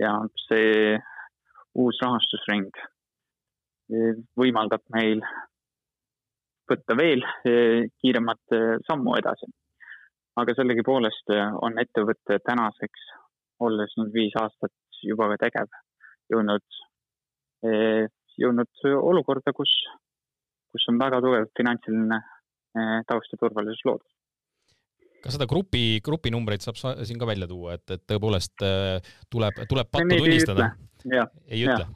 ja 0.00 0.16
see 0.46 0.96
uus 1.80 2.00
rahastusring 2.02 2.74
võimaldab 4.38 4.82
meil 4.94 5.22
võtta 6.70 6.96
veel 6.98 7.24
eh, 7.48 7.88
kiiremat 8.00 8.56
eh, 8.56 8.76
sammu 8.86 9.16
edasi. 9.18 9.50
Aga 10.42 10.54
sellegipoolest 10.56 11.32
eh, 11.34 11.56
on 11.64 11.78
ettevõte 11.82 12.40
tänaseks, 12.46 13.08
olles 13.66 13.92
nüüd 14.00 14.14
viis 14.14 14.36
aastat 14.40 14.72
juba 15.04 15.30
ka 15.32 15.36
tegev, 15.46 15.68
jõudnud, 16.32 16.64
jõudnud 18.40 18.82
olukorda, 18.96 19.52
kus, 19.56 19.72
kus 20.72 20.86
on 20.92 21.00
väga 21.00 21.20
tugev 21.24 21.48
finantsiline 21.56 22.18
taust 23.08 23.32
ja 23.32 23.40
turvalisus 23.40 23.84
loodud 23.88 24.08
kas 25.20 25.36
seda 25.36 25.48
grupi, 25.48 26.00
grupinumbreid 26.04 26.64
saab 26.64 26.78
siin 26.80 27.20
ka 27.20 27.28
välja 27.28 27.48
tuua, 27.48 27.76
et, 27.76 27.84
et 27.92 28.04
tõepoolest 28.08 28.64
tuleb, 29.32 29.60
tuleb 29.68 29.90
pattu 29.92 30.20
tunnistada? 30.22 30.70
ei 31.48 31.64
ütle? 31.64 31.88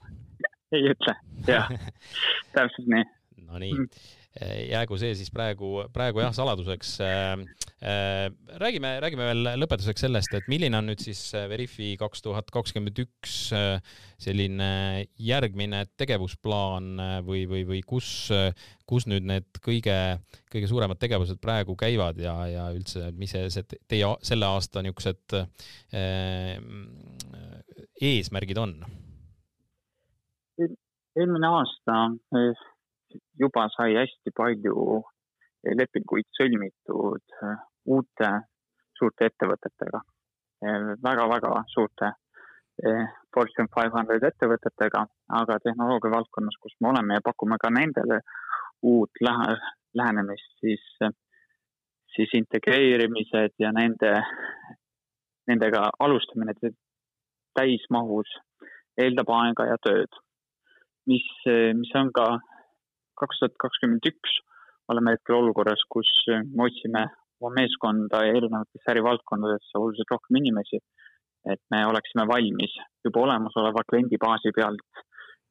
ei 0.74 0.90
ütle, 0.90 1.14
jah, 1.48 1.70
täpselt 2.56 2.88
nii. 2.90 3.06
Nonii 3.44 3.72
mm., 3.76 4.04
jäägu 4.42 4.96
see 4.98 5.12
siis 5.14 5.30
praegu, 5.30 5.84
praegu 5.94 6.22
jah 6.22 6.32
saladuseks. 6.34 6.94
Äh, 7.04 7.44
äh, 7.84 8.24
räägime, 8.60 8.96
räägime 9.04 9.28
veel 9.28 9.50
lõpetuseks 9.62 10.06
sellest, 10.06 10.34
et 10.34 10.48
milline 10.50 10.78
on 10.78 10.88
nüüd 10.90 11.02
siis 11.02 11.20
Veriffi 11.50 11.92
kaks 12.00 12.24
tuhat 12.24 12.50
kakskümmend 12.54 12.98
üks 13.04 13.36
selline 14.24 14.70
järgmine 15.20 15.84
tegevusplaan 16.00 16.90
või, 17.26 17.44
või, 17.50 17.62
või 17.68 17.80
kus, 17.86 18.08
kus 18.88 19.06
nüüd 19.10 19.26
need 19.28 19.62
kõige, 19.62 19.96
kõige 20.50 20.70
suuremad 20.70 20.98
tegevused 21.02 21.38
praegu 21.42 21.76
käivad 21.78 22.18
ja, 22.22 22.34
ja 22.50 22.68
üldse, 22.74 23.10
mis 23.18 23.34
see, 23.34 23.46
see 23.54 23.80
teie 23.90 24.10
selle 24.24 24.50
aasta 24.50 24.82
niisugused 24.82 25.38
äh, 25.38 26.58
eesmärgid 28.02 28.58
on? 28.58 28.78
eelmine 31.14 31.46
aasta 31.46 31.98
juba 33.38 33.68
sai 33.76 33.94
hästi 33.98 34.32
palju 34.36 34.74
eh, 34.98 35.74
lepinguid 35.78 36.28
sõlmitud 36.38 37.38
eh, 37.42 37.56
uute 37.86 38.30
suurte 38.98 39.26
ettevõtetega 39.30 40.00
väga,, 40.62 40.98
väga-väga 41.02 41.64
suurte 41.68 42.12
Fortune 43.34 43.70
five 43.70 43.92
hundred 43.94 44.24
ettevõtetega, 44.26 45.04
aga 45.38 45.60
tehnoloogia 45.62 46.10
valdkonnas, 46.10 46.56
kus 46.58 46.72
me 46.82 46.88
oleme 46.90 47.14
ja 47.14 47.22
pakume 47.22 47.54
ka 47.62 47.70
nendele 47.70 48.18
uut 48.82 49.20
lähe, 49.22 49.52
lähenemist, 49.94 50.48
siis, 50.58 50.82
siis 52.16 52.34
integreerimised 52.34 53.54
ja 53.62 53.70
nende, 53.72 54.10
nendega 55.46 55.84
alustamine 56.02 56.56
täismahus 57.54 58.34
eeldab 58.98 59.30
aega 59.38 59.68
ja 59.70 59.78
tööd, 59.86 60.18
mis, 61.06 61.30
mis 61.78 61.94
on 61.94 62.10
ka 62.14 62.26
kaks 63.20 63.40
tuhat 63.40 63.58
kakskümmend 63.66 64.06
üks 64.12 64.38
oleme 64.92 65.14
hetkel 65.14 65.36
olukorras, 65.36 65.82
kus 65.88 66.10
me 66.28 66.66
otsime 66.68 67.06
oma 67.40 67.54
meeskonda 67.60 68.24
erinevatesse 68.30 68.90
ärivaldkondadesse 68.94 69.78
oluliselt 69.78 70.12
rohkem 70.12 70.40
inimesi 70.42 70.80
et 71.52 71.60
me 71.70 71.84
oleksime 71.86 72.26
valmis 72.28 72.74
juba 73.04 73.24
olemasoleva 73.26 73.84
kliendibaasi 73.90 74.52
pealt 74.56 75.02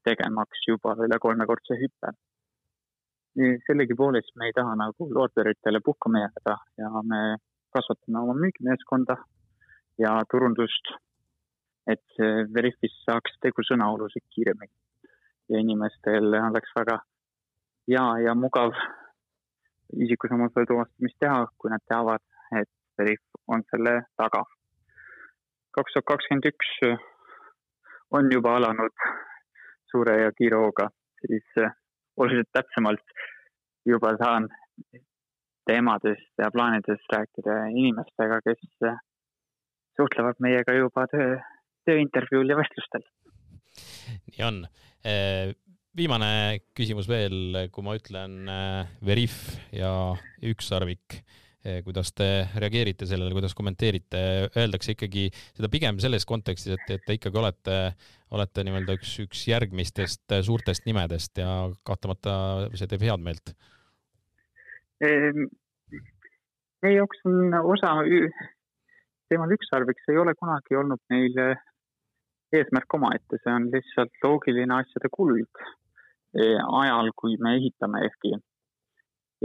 tegemaks 0.08 0.66
juba 0.68 0.96
üle 1.08 1.20
kolmekordse 1.26 1.78
hüppe. 1.82 2.14
sellegipoolest 3.68 4.36
me 4.36 4.50
ei 4.50 4.56
taha 4.58 4.76
nagu 4.78 5.08
loorberitele 5.18 5.80
puhkama 5.86 6.20
jääda 6.26 6.58
ja 6.82 6.90
me 7.12 7.22
kasvatame 7.76 8.20
oma 8.20 8.36
müügimeeskonda 8.42 9.16
ja 10.04 10.12
turundust, 10.32 10.92
et 11.88 12.22
Veriffis 12.58 12.94
saaks 13.06 13.38
tegusõna 13.46 13.90
oluliselt 13.94 14.28
kiiremini 14.36 14.74
ja 15.50 15.64
inimestel 15.66 16.30
oleks 16.50 16.76
väga 16.78 17.00
hea 17.90 18.08
ja 18.26 18.36
mugav 18.36 18.74
isikusamasuse 19.94 20.66
tuvastamist 20.70 21.20
teha, 21.20 21.46
kui 21.58 21.72
nad 21.74 21.84
teavad, 21.90 22.24
et 22.60 22.70
Veriff 22.98 23.24
on 23.48 23.64
selle 23.70 24.02
taga 24.18 24.44
kaks 25.74 25.94
tuhat 25.94 26.06
kakskümmend 26.12 26.46
üks 26.50 26.74
on 28.14 28.30
juba 28.32 28.58
alanud 28.60 29.06
suure 29.92 30.18
ja 30.22 30.34
kiire 30.38 30.60
hooga, 30.62 30.90
siis 31.22 31.58
äh, 31.62 31.74
oluliselt 32.18 32.52
täpsemalt 32.54 33.16
juba 33.90 34.14
saan 34.22 34.50
teemadest 35.70 36.42
ja 36.42 36.52
plaanidest 36.54 37.16
rääkida 37.16 37.58
inimestega, 37.74 38.40
kes 38.46 38.90
äh, 38.90 39.02
suhtlevad 39.98 40.42
meiega 40.46 40.78
juba 40.78 41.08
töö, 41.12 41.38
tööintervjuul 41.90 42.54
ja 42.54 42.58
vestlustel. 42.62 43.06
nii 44.30 44.48
on. 44.50 44.64
Viimane 45.98 46.60
küsimus 46.74 47.08
veel, 47.10 47.68
kui 47.72 47.86
ma 47.86 47.96
ütlen 48.00 48.50
Veriff 49.06 49.56
ja 49.76 49.94
ükssarvik 50.42 51.22
Eh, 51.64 51.78
kuidas 51.80 52.10
te 52.12 52.26
reageerite 52.60 53.06
sellele, 53.08 53.32
kuidas 53.32 53.54
kommenteerite, 53.56 54.20
öeldakse 54.60 54.98
ikkagi 54.98 55.30
seda 55.32 55.70
pigem 55.72 56.00
selles 56.04 56.26
kontekstis, 56.28 56.74
et, 56.76 56.90
et 56.92 57.06
te 57.08 57.16
ikkagi 57.16 57.40
olete, 57.40 57.76
olete 58.36 58.66
nii-öelda 58.68 58.98
üks, 58.98 59.14
üks 59.24 59.46
järgmistest 59.48 60.36
suurtest 60.44 60.84
nimedest 60.90 61.40
ja 61.40 61.54
kahtlemata 61.88 62.34
see 62.76 62.90
teeb 62.92 63.06
head 63.08 63.24
meelt. 63.24 63.54
Ehm, 65.08 65.46
meie 66.84 66.98
jaoks 66.98 67.24
on 67.32 67.56
osa 67.62 67.94
teemal 69.32 69.56
ükssarviks 69.56 70.12
ei 70.12 70.20
ole 70.20 70.36
kunagi 70.36 70.76
olnud 70.82 71.00
meil 71.16 71.40
eesmärk 72.60 73.00
omaette, 73.00 73.40
see 73.40 73.56
on 73.56 73.72
lihtsalt 73.72 74.20
loogiline 74.28 74.82
asjade 74.82 75.16
kulg 75.16 75.64
ajal, 76.34 77.12
kui 77.16 77.38
me 77.38 77.56
ehitame 77.60 78.02
ehkki 78.08 78.34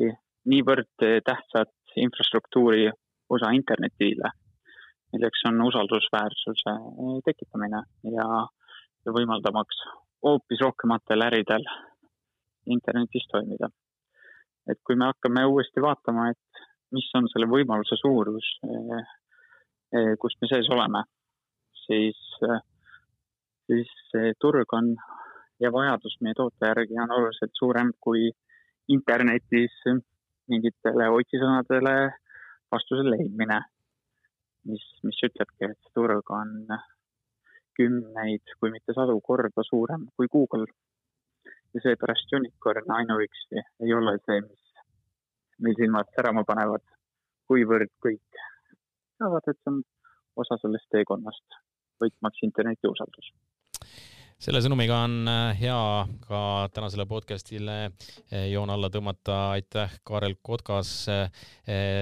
eh, 0.01 0.14
niivõrd 0.48 0.88
tähtsat 1.24 1.96
infrastruktuuri 1.96 2.88
osa 3.29 3.51
internetile, 3.53 4.31
milleks 5.12 5.44
on 5.51 5.61
usaldusväärsuse 5.66 6.74
tekitamine 7.27 7.83
ja, 8.14 8.29
ja 9.05 9.12
võimaldamaks 9.12 9.83
hoopis 10.24 10.64
rohkematel 10.64 11.27
äridel 11.29 11.66
internetis 12.66 13.29
toimida. 13.33 13.68
et 14.68 14.81
kui 14.85 14.96
me 14.96 15.07
hakkame 15.09 15.44
uuesti 15.48 15.81
vaatama, 15.81 16.29
et 16.31 16.64
mis 16.92 17.07
on 17.16 17.29
selle 17.33 17.46
võimaluse 17.48 17.96
suurus, 18.01 18.48
eh, 18.64 19.12
eh, 19.96 20.16
kus 20.20 20.37
me 20.40 20.48
sees 20.48 20.68
oleme, 20.72 21.05
siis, 21.85 22.18
siis 23.66 23.92
turg 24.40 24.72
on 24.77 24.92
ja 25.61 25.73
vajadus 25.73 26.16
meie 26.21 26.35
toote 26.38 26.71
järgi 26.71 26.99
on 27.03 27.12
oluliselt 27.16 27.55
suurem 27.59 27.90
kui 28.01 28.31
internetis 28.88 29.75
mingitele 30.49 31.09
otsisõnadele 31.14 31.94
vastuse 32.73 33.05
leidmine, 33.11 33.59
mis, 34.71 34.85
mis 35.05 35.18
ütlebki, 35.29 35.71
et 35.71 35.79
see 35.83 35.94
turg 35.99 36.33
on 36.40 36.55
kümneid, 37.79 38.55
kui 38.61 38.73
mitte 38.75 38.94
sadu 38.97 39.18
korda 39.25 39.64
suurem 39.71 40.09
kui 40.16 40.31
Google. 40.33 40.66
ja 41.75 41.81
seepärast 41.85 42.33
unicorn 42.33 42.92
ainuüksi 42.97 43.61
ei 43.85 43.92
ole 43.94 44.14
see, 44.25 44.40
mis 44.40 44.85
meil 45.66 45.77
silmad 45.81 46.09
särama 46.16 46.44
panevad, 46.49 46.85
kuivõrd 47.51 47.92
kõik 48.07 48.40
teavad, 49.18 49.51
et 49.53 49.61
see 49.61 49.75
on 49.75 49.83
osa 50.44 50.57
sellest 50.62 50.88
teekonnast, 50.97 51.61
võitmaks 52.01 52.47
interneti 52.49 52.88
usaldus 52.88 53.29
selle 54.38 54.61
sõnumiga 54.62 55.01
on 55.05 55.29
äh, 55.29 55.59
hea 55.59 56.07
ka 56.27 56.40
tänasele 56.74 57.07
podcastile 57.11 57.79
äh, 57.88 58.46
joon 58.53 58.70
alla 58.70 58.90
tõmmata. 58.90 59.51
aitäh, 59.57 59.98
Kaarel 60.05 60.37
Kotkas 60.42 60.92
äh, 61.09 61.31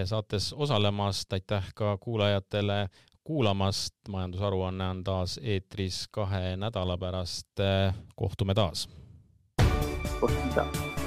saates 0.04 0.52
osalemast, 0.52 1.32
aitäh 1.32 1.72
ka 1.74 1.96
kuulajatele 1.96 2.88
kuulamast. 3.24 3.94
majandusaruanne 4.08 4.88
on 4.88 5.04
taas 5.04 5.40
eetris 5.42 6.06
kahe 6.10 6.56
nädala 6.56 6.98
pärast. 6.98 7.48
kohtume 8.16 8.54
taas. 8.54 8.88
kohtume 10.20 10.52
taas. 10.54 11.05